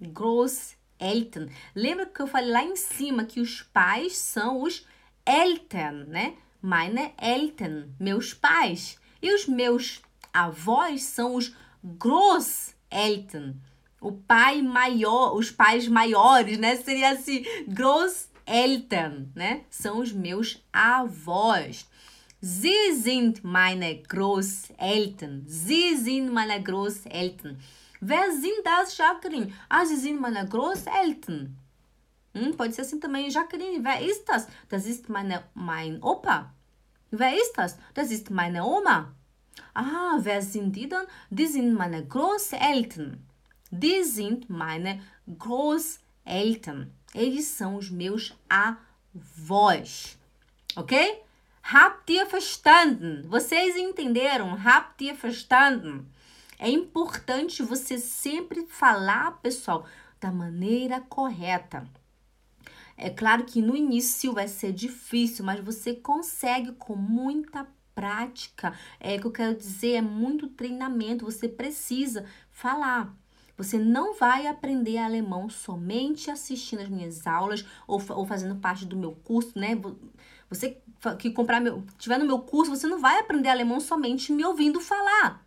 Großeltern. 0.00 1.50
Lembra 1.74 2.06
que 2.06 2.20
eu 2.20 2.26
falei 2.26 2.50
lá 2.50 2.64
em 2.64 2.76
cima 2.76 3.24
que 3.24 3.40
os 3.40 3.62
pais 3.62 4.16
são 4.16 4.62
os 4.62 4.86
Eltern, 5.24 6.04
né? 6.08 6.34
Meine 6.60 7.14
Eltern, 7.18 7.88
meus 7.98 8.34
pais. 8.34 8.98
E 9.20 9.32
os 9.32 9.46
meus 9.46 10.02
avós 10.32 11.02
são 11.04 11.34
os 11.34 11.54
Großeltern. 11.82 13.56
O 14.00 14.12
pai 14.12 14.62
maior, 14.62 15.34
os 15.36 15.50
pais 15.50 15.86
maiores, 15.86 16.58
né? 16.58 16.76
Seria 16.76 17.10
assim, 17.10 17.44
Großeltern, 17.68 19.28
né? 19.34 19.64
São 19.70 20.00
os 20.00 20.12
meus 20.12 20.62
avós. 20.72 21.86
Sie 22.44 22.92
sind 22.96 23.44
meine 23.44 24.02
Großeltern. 24.02 25.44
Sie 25.46 25.96
sind 25.96 26.32
meine 26.32 26.60
Großeltern. 26.60 27.56
Wer 28.00 28.32
sind 28.32 28.64
das, 28.64 28.98
Jacqueline? 28.98 29.52
Ah, 29.68 29.86
sie 29.86 29.94
sind 29.94 30.20
meine 30.20 30.48
Großeltern. 30.48 31.56
Hm, 32.34 32.56
pode 32.56 32.72
ser 32.72 32.82
assim 32.82 33.00
também, 33.00 33.30
Jacqueline. 33.30 33.84
Wer 33.84 34.00
ist 34.04 34.24
das? 34.28 34.48
Das 34.68 34.86
ist 34.86 35.08
meine, 35.08 35.44
mein 35.54 36.02
Opa. 36.02 36.52
Wer 37.12 37.32
ist 37.36 37.52
das? 37.54 37.78
Das 37.94 38.10
ist 38.10 38.28
meine 38.28 38.64
Oma. 38.64 39.14
Ah, 39.72 40.18
wer 40.18 40.42
sind 40.42 40.74
die 40.74 40.88
dann? 40.88 41.06
Die 41.30 41.46
sind 41.46 41.74
meine 41.74 42.04
Großeltern. 42.04 43.24
Die 43.70 44.02
sind 44.02 44.50
meine 44.50 45.00
Großeltern. 45.38 46.92
Eles 47.14 47.56
são 47.56 47.76
os 47.76 47.88
meus 47.88 48.34
avós. 48.48 50.18
Ok? 50.74 50.92
Habt 51.62 52.10
ihr 52.12 52.26
verstanden? 52.26 53.22
Vocês 53.28 53.76
entenderam? 53.76 54.54
Habt 54.54 55.04
ihr 55.04 55.14
verstanden? 55.14 56.06
É 56.58 56.68
importante 56.68 57.62
você 57.62 57.98
sempre 57.98 58.66
falar, 58.66 59.40
pessoal, 59.40 59.86
da 60.20 60.30
maneira 60.30 61.00
correta. 61.00 61.88
É 62.96 63.10
claro 63.10 63.44
que 63.44 63.62
no 63.62 63.76
início 63.76 64.32
vai 64.32 64.48
ser 64.48 64.72
difícil, 64.72 65.44
mas 65.44 65.64
você 65.64 65.94
consegue 65.94 66.72
com 66.72 66.94
muita 66.94 67.66
prática. 67.94 68.78
É 69.00 69.18
que 69.18 69.26
eu 69.26 69.32
quero 69.32 69.56
dizer, 69.56 69.94
é 69.94 70.02
muito 70.02 70.48
treinamento. 70.48 71.24
Você 71.24 71.48
precisa 71.48 72.26
falar. 72.50 73.16
Você 73.56 73.78
não 73.78 74.14
vai 74.14 74.46
aprender 74.46 74.98
alemão 74.98 75.48
somente 75.48 76.30
assistindo 76.30 76.80
as 76.80 76.88
minhas 76.88 77.26
aulas 77.26 77.64
ou, 77.86 78.02
ou 78.10 78.26
fazendo 78.26 78.56
parte 78.56 78.84
do 78.84 78.96
meu 78.96 79.12
curso, 79.12 79.58
né? 79.58 79.80
Você 80.48 80.82
que 81.18 81.30
comprar 81.30 81.60
meu, 81.60 81.84
tiver 81.98 82.18
no 82.18 82.26
meu 82.26 82.38
curso, 82.40 82.74
você 82.74 82.86
não 82.86 83.00
vai 83.00 83.18
aprender 83.18 83.48
alemão 83.48 83.80
somente 83.80 84.32
me 84.32 84.44
ouvindo 84.44 84.80
falar. 84.80 85.44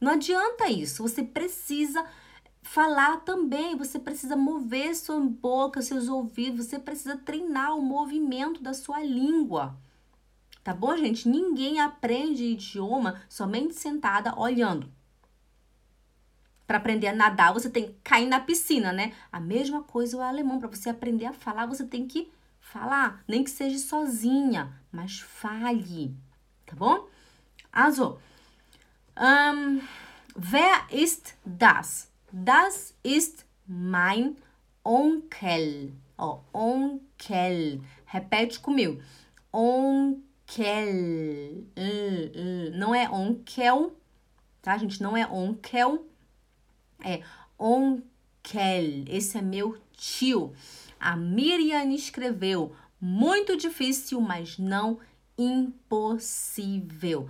Não 0.00 0.12
adianta 0.12 0.68
isso. 0.68 1.02
Você 1.02 1.22
precisa 1.22 2.04
falar 2.62 3.18
também, 3.18 3.76
você 3.76 3.98
precisa 3.98 4.36
mover 4.36 4.94
sua 4.96 5.20
boca, 5.20 5.82
seus 5.82 6.08
ouvidos, 6.08 6.66
você 6.66 6.78
precisa 6.78 7.16
treinar 7.16 7.76
o 7.76 7.82
movimento 7.82 8.62
da 8.62 8.74
sua 8.74 9.02
língua. 9.02 9.76
Tá 10.64 10.74
bom, 10.74 10.96
gente? 10.96 11.28
Ninguém 11.28 11.80
aprende 11.80 12.44
idioma 12.44 13.22
somente 13.28 13.74
sentada 13.74 14.38
olhando. 14.38 14.90
Para 16.66 16.78
aprender 16.78 17.06
a 17.06 17.14
nadar, 17.14 17.52
você 17.52 17.70
tem 17.70 17.86
que 17.86 17.94
cair 18.02 18.26
na 18.26 18.40
piscina, 18.40 18.92
né? 18.92 19.12
A 19.30 19.38
mesma 19.38 19.84
coisa 19.84 20.16
o 20.16 20.20
alemão. 20.20 20.58
Para 20.58 20.68
você 20.68 20.90
aprender 20.90 21.26
a 21.26 21.32
falar, 21.32 21.66
você 21.66 21.84
tem 21.84 22.08
que 22.08 22.32
falar, 22.58 23.22
nem 23.28 23.44
que 23.44 23.50
seja 23.50 23.78
sozinha, 23.78 24.72
mas 24.96 25.20
fale, 25.20 26.16
tá 26.64 26.74
bom? 26.74 27.06
Also, 27.70 28.18
um, 29.18 29.82
wer 30.34 30.86
ist 30.90 31.36
das? 31.44 32.10
Das 32.32 32.94
ist 33.04 33.44
mein 33.66 34.36
Onkel. 34.82 35.92
Ó, 36.16 36.40
Onkel. 36.54 37.82
Repete 38.06 38.58
comigo. 38.60 39.02
Onkel. 39.52 40.22
Uh, 41.76 42.70
uh. 42.70 42.70
Não 42.78 42.94
é 42.94 43.06
onkel, 43.10 43.94
tá, 44.62 44.78
gente? 44.78 45.02
Não 45.02 45.14
é 45.14 45.26
onkel. 45.26 46.06
É 47.04 47.22
onkel. 47.58 49.04
Esse 49.08 49.36
é 49.36 49.42
meu 49.42 49.76
tio. 49.92 50.54
A 50.98 51.16
Miriam 51.16 51.92
escreveu: 51.92 52.74
muito 53.00 53.56
difícil, 53.56 54.20
mas 54.20 54.58
não 54.58 54.98
impossível. 55.38 57.28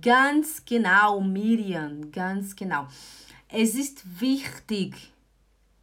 Ganz 0.00 0.60
genau, 0.64 1.20
Miriam, 1.22 2.00
ganz 2.10 2.52
genau. 2.52 2.88
Es 3.48 3.74
ist 3.74 4.02
wichtig, 4.20 4.96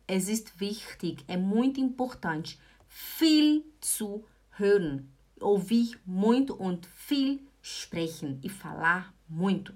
es 0.07 0.27
ist 0.27 0.59
wichtig, 0.59 1.23
é 1.27 1.37
muito 1.37 1.79
importante, 1.79 2.57
viel 2.87 3.63
zu 3.79 4.23
hören. 4.59 5.07
Ouvir 5.39 5.99
muito 6.05 6.55
und 6.55 6.87
viel 6.95 7.39
sprechen 7.61 8.39
e 8.43 8.49
falar 8.49 9.13
muito. 9.29 9.73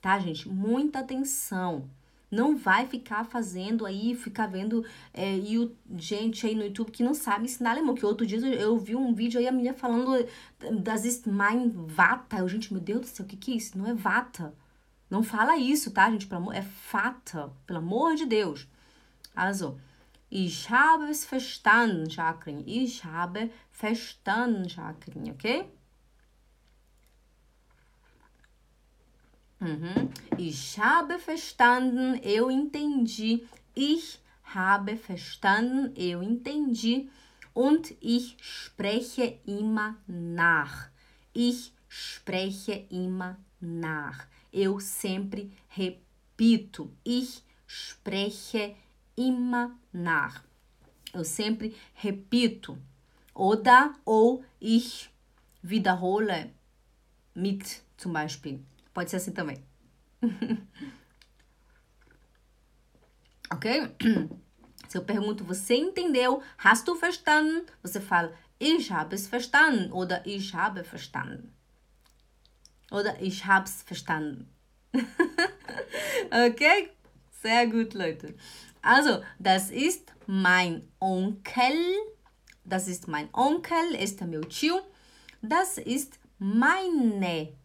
Tá, 0.00 0.18
gente? 0.18 0.48
Muita 0.48 1.00
atenção. 1.00 1.88
Não 2.32 2.56
vai 2.56 2.86
ficar 2.86 3.24
fazendo 3.26 3.84
aí, 3.84 4.16
ficar 4.16 4.46
vendo 4.46 4.82
é, 5.12 5.36
you, 5.36 5.76
gente 5.98 6.46
aí 6.46 6.54
no 6.54 6.64
YouTube 6.64 6.90
que 6.90 7.02
não 7.02 7.12
sabe 7.12 7.44
ensinar 7.44 7.72
alemão. 7.72 7.94
Que 7.94 8.06
outro 8.06 8.26
dia 8.26 8.38
eu 8.38 8.78
vi 8.78 8.96
um 8.96 9.12
vídeo 9.12 9.38
aí, 9.38 9.46
a 9.46 9.52
menina 9.52 9.74
falando 9.74 10.26
das 10.80 11.26
mein 11.26 11.68
Vata. 11.68 12.38
Eu, 12.38 12.48
gente, 12.48 12.72
meu 12.72 12.82
Deus 12.82 13.02
do 13.02 13.06
céu, 13.06 13.26
o 13.26 13.28
que, 13.28 13.36
que 13.36 13.52
é 13.52 13.56
isso? 13.56 13.76
Não 13.76 13.86
é 13.86 13.92
Vata. 13.92 14.54
Não 15.10 15.22
fala 15.22 15.58
isso, 15.58 15.90
tá, 15.90 16.10
gente? 16.10 16.26
Pelo 16.26 16.40
amor, 16.40 16.54
é 16.54 16.62
Fata. 16.62 17.52
Pelo 17.66 17.80
amor 17.80 18.14
de 18.14 18.24
Deus. 18.24 18.66
Also, 19.36 19.78
ich 20.30 20.70
habe 20.70 21.10
es 21.10 21.26
verstanden, 21.26 22.08
Jacqueline. 22.08 22.64
Ich 22.66 23.04
habe 23.04 23.50
verstanden, 23.70 24.66
Jacqueline, 24.66 25.32
ok? 25.32 25.70
Uhum. 29.62 30.10
Ich 30.38 30.76
habe 30.80 31.20
verstanden, 31.20 32.20
eu 32.24 32.50
entendi. 32.50 33.46
Ich 33.76 34.18
habe 34.54 34.96
verstanden. 34.96 35.94
Eu 35.96 36.20
entendi. 36.20 37.08
Und 37.54 37.94
ich 38.00 38.36
spreche 38.40 39.38
immer 39.46 39.96
nach. 40.06 40.88
Ich 41.32 41.72
spreche 41.88 42.86
immer 42.90 43.38
nach. 43.60 44.26
Eu 44.52 44.80
sempre 44.80 45.48
repito. 45.76 46.90
Ich 47.04 47.44
spreche 47.66 48.74
immer 49.16 49.78
nach. 49.92 50.42
Eu 51.14 51.24
sempre 51.24 51.72
repito. 52.02 52.78
Oder 53.32 53.94
ou 54.04 54.42
ich 54.58 55.08
wiederhole 55.62 56.50
mit, 57.34 57.82
zum 57.96 58.12
Beispiel. 58.12 58.60
Pode 58.92 59.10
ser 59.10 59.16
assim 59.16 59.32
também. 59.32 59.64
ok? 63.50 63.94
Se 64.88 64.98
eu 64.98 65.04
pergunto, 65.04 65.44
você 65.44 65.74
entendeu? 65.74 66.42
Hast 66.58 66.86
du 66.86 66.94
verstanden? 66.94 67.64
Você 67.82 67.98
fala, 67.98 68.34
ich 68.60 68.90
habe 68.90 69.14
es 69.14 69.26
verstanden. 69.26 69.90
Oder 69.90 70.22
ich 70.26 70.54
habe 70.54 70.84
verstanden. 70.84 71.54
Oder 72.90 73.20
ich 73.22 73.46
hab's 73.46 73.82
verstanden. 73.82 74.52
okay? 76.30 76.90
Sehr 77.42 77.66
gut, 77.66 77.94
Leute. 77.94 78.34
Also, 78.82 79.22
das 79.38 79.70
ist 79.70 80.12
mein 80.26 80.86
Onkel. 81.00 81.96
Das 82.64 82.86
ist 82.86 83.08
mein 83.08 83.30
Onkel, 83.32 83.94
ist 83.94 84.20
meu 84.20 84.42
tio. 84.42 84.78
Das 85.40 85.78
ist 85.78 86.20
meine 86.38 87.56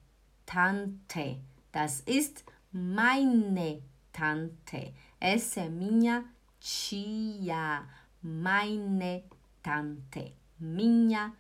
Tante. 0.48 1.42
Das 1.74 2.02
ist 2.08 2.46
meine 2.72 3.84
Tante. 4.14 4.94
Essa 5.20 5.62
é 5.62 5.70
minha 5.70 6.24
tia. 6.58 7.86
Meine 8.24 9.26
Tante. 9.62 10.34
Minha 10.58 11.34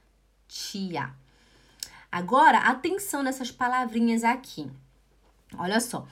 tia. 0.45 1.15
Agora, 2.11 2.59
atenção 2.59 3.23
nessas 3.23 3.49
palavrinhas 3.49 4.25
aqui. 4.25 4.69
Olha 5.57 5.79
só. 5.79 6.05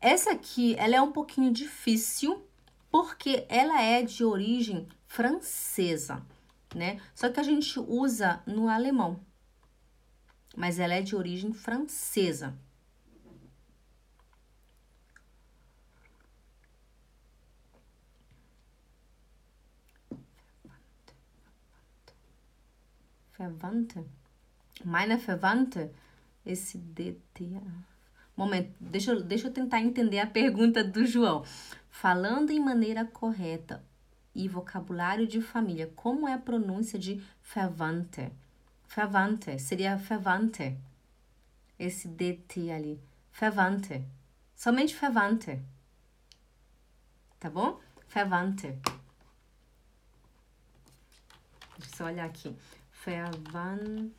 Essa 0.00 0.32
aqui, 0.32 0.74
ela 0.76 0.96
é 0.96 1.00
um 1.00 1.12
pouquinho 1.12 1.52
difícil 1.52 2.44
porque 2.90 3.46
ela 3.48 3.80
é 3.80 4.02
de 4.02 4.24
origem 4.24 4.88
francesa, 5.06 6.26
né? 6.74 7.00
Só 7.14 7.28
que 7.28 7.38
a 7.38 7.44
gente 7.44 7.78
usa 7.78 8.42
no 8.44 8.68
alemão. 8.68 9.20
Mas 10.60 10.78
ela 10.78 10.92
é 10.92 11.00
de 11.00 11.16
origem 11.16 11.54
francesa. 11.54 12.54
Verwandte. 23.38 24.04
Meine 24.84 25.16
Verwandte. 25.16 25.90
Esse 26.44 26.76
DTA. 26.76 27.62
Momento, 28.36 28.74
deixa 28.78 29.12
eu, 29.12 29.22
deixa 29.22 29.48
eu 29.48 29.52
tentar 29.54 29.80
entender 29.80 30.18
a 30.18 30.26
pergunta 30.26 30.84
do 30.84 31.06
João. 31.06 31.42
Falando 31.88 32.50
em 32.50 32.60
maneira 32.60 33.06
correta 33.06 33.82
e 34.34 34.46
vocabulário 34.46 35.26
de 35.26 35.40
família, 35.40 35.90
como 35.96 36.28
é 36.28 36.34
a 36.34 36.38
pronúncia 36.38 36.98
de 36.98 37.22
Verwandte? 37.54 38.30
Verwandte, 38.94 39.56
seria 39.60 39.96
Verwandte. 39.96 40.76
Esse 41.78 42.08
DT 42.08 42.72
ali. 42.72 43.00
Verwandte. 43.32 44.04
Somente 44.56 44.96
Verwandte. 44.96 45.62
Tá 47.38 47.48
bom? 47.48 47.80
Verwandte. 48.08 48.76
Deixa 51.78 52.02
eu 52.02 52.06
olhar 52.06 52.26
aqui. 52.26 52.54
Verwandte. 53.04 54.12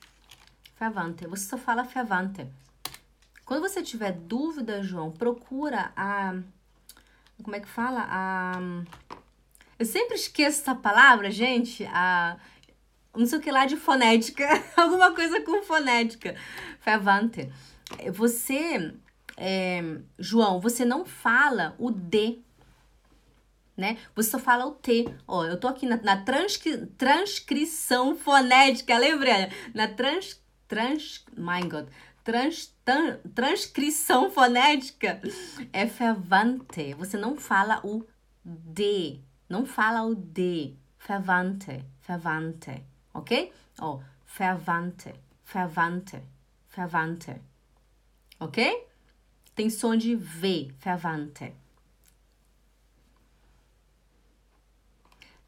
Verwandte. 0.80 1.28
Você 1.28 1.50
só 1.50 1.58
fala 1.58 1.84
Verwandte. 1.84 2.48
Quando 3.46 3.64
você 3.64 3.84
tiver 3.84 4.14
dúvida, 4.14 4.82
João, 4.82 5.12
procura 5.12 5.92
a. 5.98 6.42
Como 7.44 7.56
é 7.58 7.60
que 7.60 7.68
fala? 7.68 8.08
A. 8.10 8.54
Eu 9.78 9.86
sempre 9.86 10.16
esqueço 10.16 10.62
essa 10.62 10.74
palavra, 10.74 11.30
gente. 11.30 11.86
A. 11.88 12.40
Não 13.16 13.26
sei 13.26 13.40
o 13.40 13.42
que 13.42 13.52
lá 13.52 13.66
de 13.66 13.78
fonética. 13.78 14.48
Alguma 14.76 15.14
coisa 15.14 15.42
com 15.42 15.62
fonética. 15.64 16.36
Verwandte. 16.84 17.52
Você. 18.12 18.94
É, 19.38 19.82
João, 20.20 20.60
você 20.60 20.86
não 20.86 21.06
fala 21.06 21.76
o 21.80 21.90
D 21.90 22.40
né? 23.82 23.98
Você 24.16 24.30
só 24.30 24.40
fala 24.40 24.66
o 24.68 24.72
T. 24.72 25.06
Ó, 25.28 25.44
eu 25.46 25.60
tô 25.60 25.68
aqui 25.68 25.86
na, 25.88 25.98
na 25.98 26.18
transcri, 26.18 26.86
transcrição 26.98 28.16
fonética, 28.16 28.98
lembra? 28.98 29.50
Na 29.74 29.88
trans, 29.88 30.40
trans, 30.68 31.26
my 31.36 31.62
God, 31.68 31.88
trans, 32.24 32.76
tan, 32.86 33.18
transcrição 33.34 34.30
fonética 34.30 35.20
é 35.74 35.86
verwandte. 35.86 36.94
Você 36.94 37.18
não 37.18 37.36
fala 37.36 37.82
o 37.84 38.06
D, 38.46 39.20
não 39.50 39.66
fala 39.66 40.04
o 40.04 40.14
D. 40.14 40.76
Verwandte, 41.08 41.84
verwandte, 42.08 42.86
ok? 43.22 43.54
Ó, 43.80 44.00
verwandte, 44.38 45.16
verwandte, 45.46 46.22
verwandte, 46.76 47.42
ok? 48.40 48.88
Tem 49.56 49.70
som 49.70 49.96
de 49.96 50.16
V, 50.16 50.72
verwandte. 50.80 51.54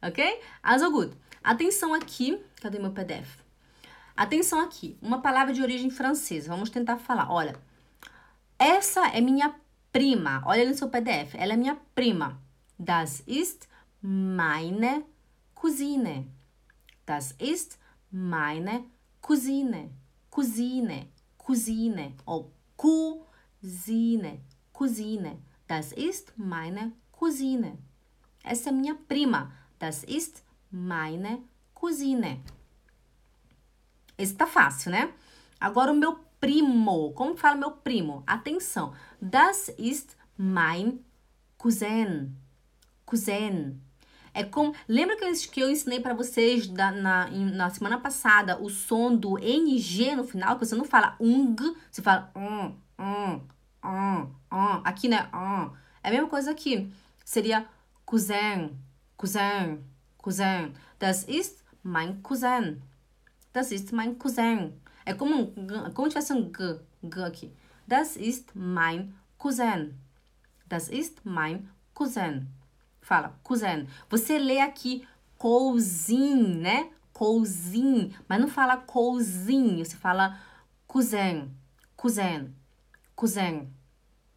ok? 0.04 0.40
Also 0.62 0.90
gut. 0.90 1.16
Atenção 1.42 1.94
aqui, 1.94 2.38
cadê 2.60 2.78
meu 2.78 2.92
PDF? 2.92 3.38
Atenção 4.16 4.60
aqui, 4.60 4.96
uma 5.02 5.20
palavra 5.20 5.52
de 5.52 5.60
origem 5.60 5.90
francesa. 5.90 6.48
Vamos 6.48 6.70
tentar 6.70 6.98
falar. 6.98 7.30
Olha, 7.30 7.56
essa 8.58 9.08
é 9.08 9.20
minha 9.20 9.54
prima. 9.90 10.42
Olha 10.46 10.68
no 10.68 10.74
seu 10.74 10.88
PDF. 10.88 11.34
Ela 11.34 11.54
é 11.54 11.56
minha 11.56 11.76
prima. 11.94 12.40
Das 12.78 13.22
ist 13.26 13.68
meine 14.02 15.04
Cousine. 15.54 16.30
Das 17.06 17.32
ist 17.38 17.78
meine 18.10 18.84
Cousine. 19.20 19.90
Cousine. 20.30 21.08
Cousine. 21.36 22.14
Ou 22.26 22.50
Cousine. 22.76 24.40
Cousine. 24.72 25.38
Das 25.66 25.92
ist 25.92 26.32
meine 26.36 26.92
Cousine. 27.12 27.78
Essa 28.42 28.70
é 28.70 28.72
minha 28.72 28.94
prima. 28.94 29.52
Das 29.78 30.04
ist 30.04 30.42
meine 30.70 31.42
Cousine. 31.74 32.42
Esse 34.16 34.34
tá 34.34 34.46
fácil, 34.46 34.92
né? 34.92 35.12
Agora 35.60 35.92
o 35.92 35.96
meu 35.96 36.18
primo. 36.40 37.12
Como 37.14 37.36
fala 37.36 37.56
meu 37.56 37.72
primo? 37.72 38.22
Atenção. 38.26 38.94
Das 39.20 39.70
ist 39.78 40.16
mein 40.36 41.04
Cousin. 41.56 42.36
Cousin. 43.06 43.80
É 44.34 44.42
como. 44.42 44.74
Lembra 44.88 45.16
que 45.16 45.24
eu, 45.24 45.32
que 45.52 45.60
eu 45.60 45.70
ensinei 45.70 46.00
para 46.00 46.12
vocês 46.12 46.66
da, 46.66 46.90
na, 46.90 47.30
na 47.30 47.70
semana 47.70 47.98
passada 47.98 48.60
o 48.60 48.68
som 48.68 49.14
do 49.14 49.38
NG 49.38 50.16
no 50.16 50.24
final? 50.24 50.58
Que 50.58 50.66
você 50.66 50.74
não 50.74 50.84
fala 50.84 51.16
ung, 51.20 51.56
você 51.90 52.02
fala 52.02 52.32
um, 52.34 52.74
um, 52.98 53.40
um, 53.84 54.34
um. 54.52 54.80
Aqui, 54.84 55.08
né? 55.08 55.28
Um. 55.32 55.70
É 56.02 56.08
a 56.08 56.10
mesma 56.10 56.28
coisa 56.28 56.50
aqui. 56.50 56.92
Seria 57.24 57.64
cousin, 58.04 58.76
Cousin, 59.16 59.78
Cousin. 60.18 60.74
Das 60.98 61.24
ist 61.24 61.64
mein 61.82 62.22
Cousin. 62.22 62.82
Das 63.52 63.70
ist 63.70 63.92
mein 63.92 64.18
Cousin. 64.18 64.72
É 65.06 65.14
como, 65.14 65.52
como 65.94 66.08
tivesse 66.08 66.34
um 66.34 66.52
G, 66.52 66.80
G 67.04 67.22
aqui. 67.22 67.52
Das 67.86 68.16
ist 68.16 68.54
mein 68.54 69.14
Cousin. 69.38 69.94
Das 70.68 70.88
ist 70.88 71.24
mein 71.24 71.68
Cousin. 71.94 72.48
Fala, 73.04 73.38
cousin. 73.42 73.86
Você 74.08 74.38
lê 74.38 74.60
aqui 74.60 75.06
cousin, 75.36 76.56
né? 76.56 76.90
Cousin. 77.12 78.14
Mas 78.26 78.40
não 78.40 78.48
fala 78.48 78.78
cousin. 78.78 79.84
Você 79.84 79.94
fala 79.94 80.40
cousin. 80.86 81.50
Cousin. 81.96 82.54
Cousin. 83.14 83.68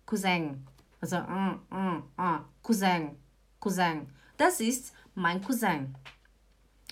Cousin. 0.05 0.61
Also, 1.01 1.15
um, 1.15 1.59
um, 1.71 2.03
um. 2.19 2.43
Cousin. 2.61 3.15
Cousin. 3.57 4.05
Das 4.35 4.59
ist 4.59 4.93
mein 5.15 5.41
Cousin. 5.41 5.93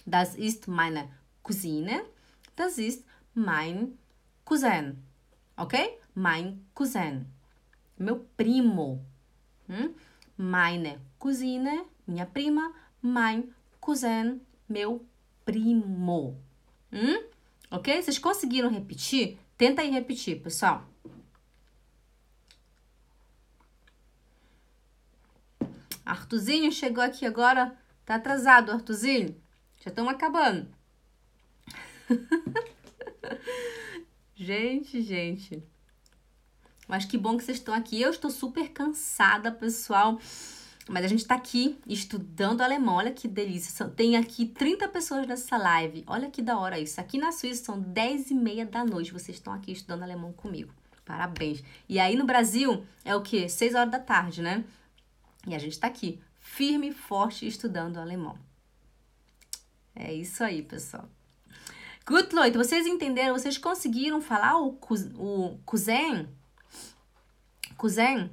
Das 0.06 0.36
ist 0.36 0.70
meine 0.70 1.10
Cousine. 1.44 2.06
Das 2.56 2.78
ist 2.78 3.06
mein 3.34 3.98
Cousin. 4.46 5.04
Ok? 5.58 5.76
Mein 6.14 6.66
Cousin. 6.74 7.26
Meu 7.98 8.26
primo. 8.38 9.04
Hum? 9.68 9.94
Meine 10.38 11.00
Cousine, 11.18 11.86
minha 12.08 12.26
prima. 12.26 12.74
Mein 13.02 13.54
Cousin, 13.80 14.42
meu 14.68 15.06
primo. 15.46 16.38
Hum? 16.92 17.24
Ok? 17.72 18.02
Vocês 18.02 18.18
conseguiram 18.18 18.70
repetir? 18.70 19.38
Tenta 19.58 19.82
aí 19.82 19.90
repetir, 19.90 20.42
pessoal. 20.42 20.88
Artuzinho 26.06 26.72
chegou 26.72 27.04
aqui 27.04 27.26
agora. 27.26 27.76
Tá 28.06 28.16
atrasado, 28.16 28.72
Artuzinho. 28.72 29.36
Já 29.78 29.90
estamos 29.90 30.14
acabando. 30.14 30.68
gente, 34.36 35.02
gente. 35.02 35.64
Mas 36.88 37.06
que 37.06 37.18
bom 37.18 37.38
que 37.38 37.44
vocês 37.44 37.58
estão 37.58 37.74
aqui. 37.74 38.02
Eu 38.02 38.12
estou 38.12 38.30
super 38.30 38.70
cansada, 38.70 39.52
pessoal. 39.52 40.20
Mas 40.88 41.04
a 41.04 41.08
gente 41.08 41.22
está 41.22 41.36
aqui 41.36 41.80
estudando 41.88 42.62
alemão. 42.62 42.96
Olha 42.96 43.12
que 43.12 43.28
delícia. 43.28 43.88
Tem 43.90 44.16
aqui 44.18 44.46
30 44.46 44.88
pessoas 44.90 45.26
nessa 45.26 45.58
live. 45.58 46.04
Olha 46.06 46.30
que 46.30 46.42
da 46.42 46.58
hora 46.58 46.80
isso. 46.80 47.02
Aqui 47.02 47.18
na 47.18 47.32
Suíça 47.32 47.66
são 47.66 47.80
10 47.80 48.32
e 48.32 48.34
meia 48.36 48.66
da 48.66 48.86
noite. 48.86 49.12
Vocês 49.12 49.38
estão 49.38 49.52
aqui 49.52 49.72
estudando 49.72 50.04
alemão 50.04 50.32
comigo. 50.32 50.72
Parabéns. 51.04 51.64
E 51.90 52.00
aí 52.00 52.16
no 52.16 52.26
Brasil 52.26 52.86
é 53.04 53.16
o 53.16 53.22
quê? 53.22 53.50
6 53.50 53.74
horas 53.76 53.92
da 53.92 54.00
tarde, 54.00 54.42
né? 54.42 54.64
E 55.48 55.54
a 55.54 55.60
gente 55.60 55.74
está 55.74 55.88
aqui, 55.88 56.20
firme 56.40 56.90
e 56.90 56.92
forte, 56.92 57.48
estudando 57.48 57.98
alemão. 57.98 58.38
É 59.96 60.12
isso 60.14 60.44
aí, 60.44 60.62
pessoal. 60.62 61.08
Good, 62.06 62.36
Leute. 62.36 62.58
Vocês 62.58 62.86
entenderam? 62.86 63.38
Vocês 63.38 63.58
conseguiram 63.58 64.22
falar 64.22 64.60
o, 64.60 64.78
o 65.18 65.60
cousin? 65.66 66.28
Cousin? 67.86 68.32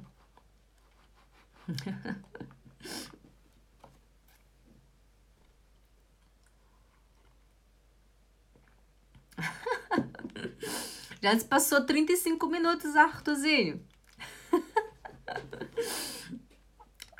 Já 11.21 11.37
se 11.37 11.45
passou 11.45 11.85
35 11.85 12.47
minutos, 12.47 12.95
Arthurzinho. 12.95 13.79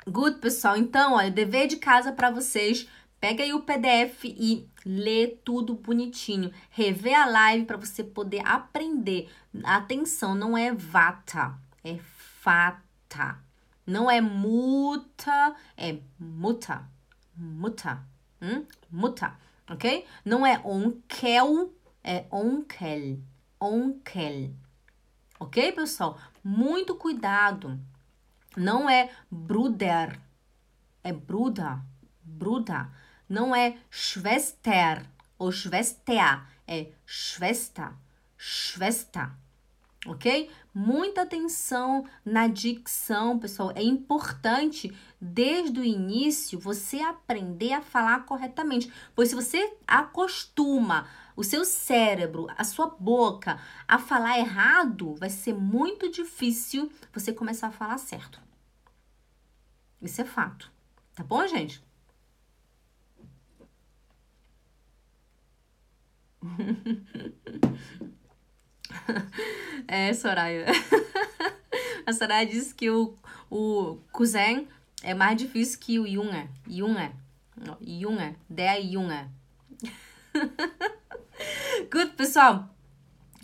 Good, 0.08 0.40
pessoal. 0.40 0.76
Então, 0.76 1.12
olha, 1.14 1.30
dever 1.30 1.68
de 1.68 1.76
casa 1.76 2.10
para 2.10 2.32
vocês. 2.32 2.88
Pega 3.20 3.44
aí 3.44 3.54
o 3.54 3.62
PDF 3.62 4.24
e 4.24 4.68
lê 4.84 5.28
tudo 5.28 5.74
bonitinho. 5.74 6.52
Revê 6.68 7.14
a 7.14 7.26
live 7.26 7.64
para 7.64 7.76
você 7.76 8.02
poder 8.02 8.44
aprender. 8.44 9.30
Atenção, 9.62 10.34
não 10.34 10.58
é 10.58 10.72
vata, 10.72 11.56
é 11.84 11.96
fata. 12.44 13.42
Não 13.86 14.10
é 14.10 14.20
muta, 14.20 15.56
é 15.76 15.98
muta. 16.18 16.86
Muta. 17.34 18.06
Hum? 18.40 18.66
Muta, 18.90 19.38
ok? 19.68 20.06
Não 20.24 20.46
é 20.46 20.60
onkel, 20.62 21.74
é 22.02 22.26
onkel. 22.30 23.18
Onkel. 23.58 24.54
Ok, 25.40 25.72
pessoal? 25.72 26.18
Muito 26.42 26.94
cuidado. 26.96 27.80
Não 28.56 28.88
é 28.90 29.10
bruder, 29.30 30.20
é 31.02 31.12
bruda, 31.12 31.80
bruda. 32.22 32.90
Não 33.26 33.56
é 33.56 33.78
Schwester 33.90 35.06
ou 35.38 35.50
Schwester, 35.50 36.46
é 36.66 36.92
Schwester, 37.06 37.92
Schwester 38.36 39.30
ok? 40.06 40.50
Muita 40.74 41.22
atenção 41.22 42.04
na 42.24 42.48
dicção, 42.48 43.38
pessoal. 43.38 43.70
É 43.76 43.82
importante 43.82 44.92
desde 45.20 45.78
o 45.78 45.84
início 45.84 46.58
você 46.58 47.00
aprender 47.00 47.72
a 47.72 47.80
falar 47.80 48.24
corretamente, 48.26 48.92
pois 49.14 49.28
se 49.28 49.36
você 49.36 49.72
acostuma 49.86 51.06
o 51.36 51.44
seu 51.44 51.64
cérebro, 51.64 52.48
a 52.56 52.64
sua 52.64 52.88
boca 52.88 53.60
a 53.86 53.98
falar 54.00 54.38
errado, 54.38 55.14
vai 55.14 55.30
ser 55.30 55.54
muito 55.54 56.10
difícil 56.10 56.90
você 57.12 57.32
começar 57.32 57.68
a 57.68 57.72
falar 57.72 57.98
certo. 57.98 58.40
Isso 60.00 60.20
é 60.20 60.24
fato. 60.24 60.70
Tá 61.14 61.24
bom, 61.24 61.46
gente? 61.46 61.82
é, 69.88 70.12
Soraya. 70.12 70.66
A 72.06 72.12
Soraya 72.12 72.46
disse 72.46 72.74
que 72.74 72.90
o, 72.90 73.14
o 73.50 73.98
cousin 74.12 74.68
é 75.02 75.14
mais 75.14 75.36
difícil 75.36 75.78
que 75.80 75.98
o 75.98 76.06
Junge. 76.06 76.48
Junge. 76.68 77.12
Junge. 77.80 78.36
Der 78.48 78.82
Junge. 78.82 79.28
Good, 81.90 82.12
pessoal. 82.16 82.68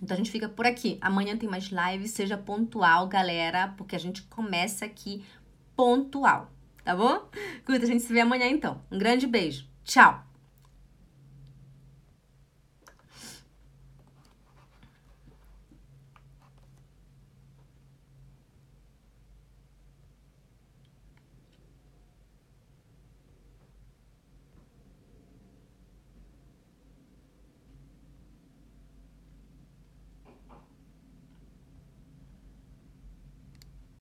Então 0.02 0.14
a 0.14 0.18
gente 0.18 0.30
fica 0.30 0.48
por 0.48 0.66
aqui. 0.66 0.98
Amanhã 1.00 1.36
tem 1.36 1.48
mais 1.48 1.70
live. 1.70 2.08
Seja 2.08 2.36
pontual, 2.36 3.06
galera, 3.08 3.74
porque 3.76 3.94
a 3.94 4.00
gente 4.00 4.22
começa 4.22 4.84
aqui 4.84 5.24
pontual. 5.76 6.50
Tá 6.84 6.96
bom? 6.96 7.28
Good, 7.66 7.84
a 7.84 7.86
gente 7.86 8.02
se 8.02 8.12
vê 8.12 8.20
amanhã 8.20 8.46
então. 8.48 8.82
Um 8.90 8.98
grande 8.98 9.26
beijo. 9.26 9.66
Tchau. 9.84 10.29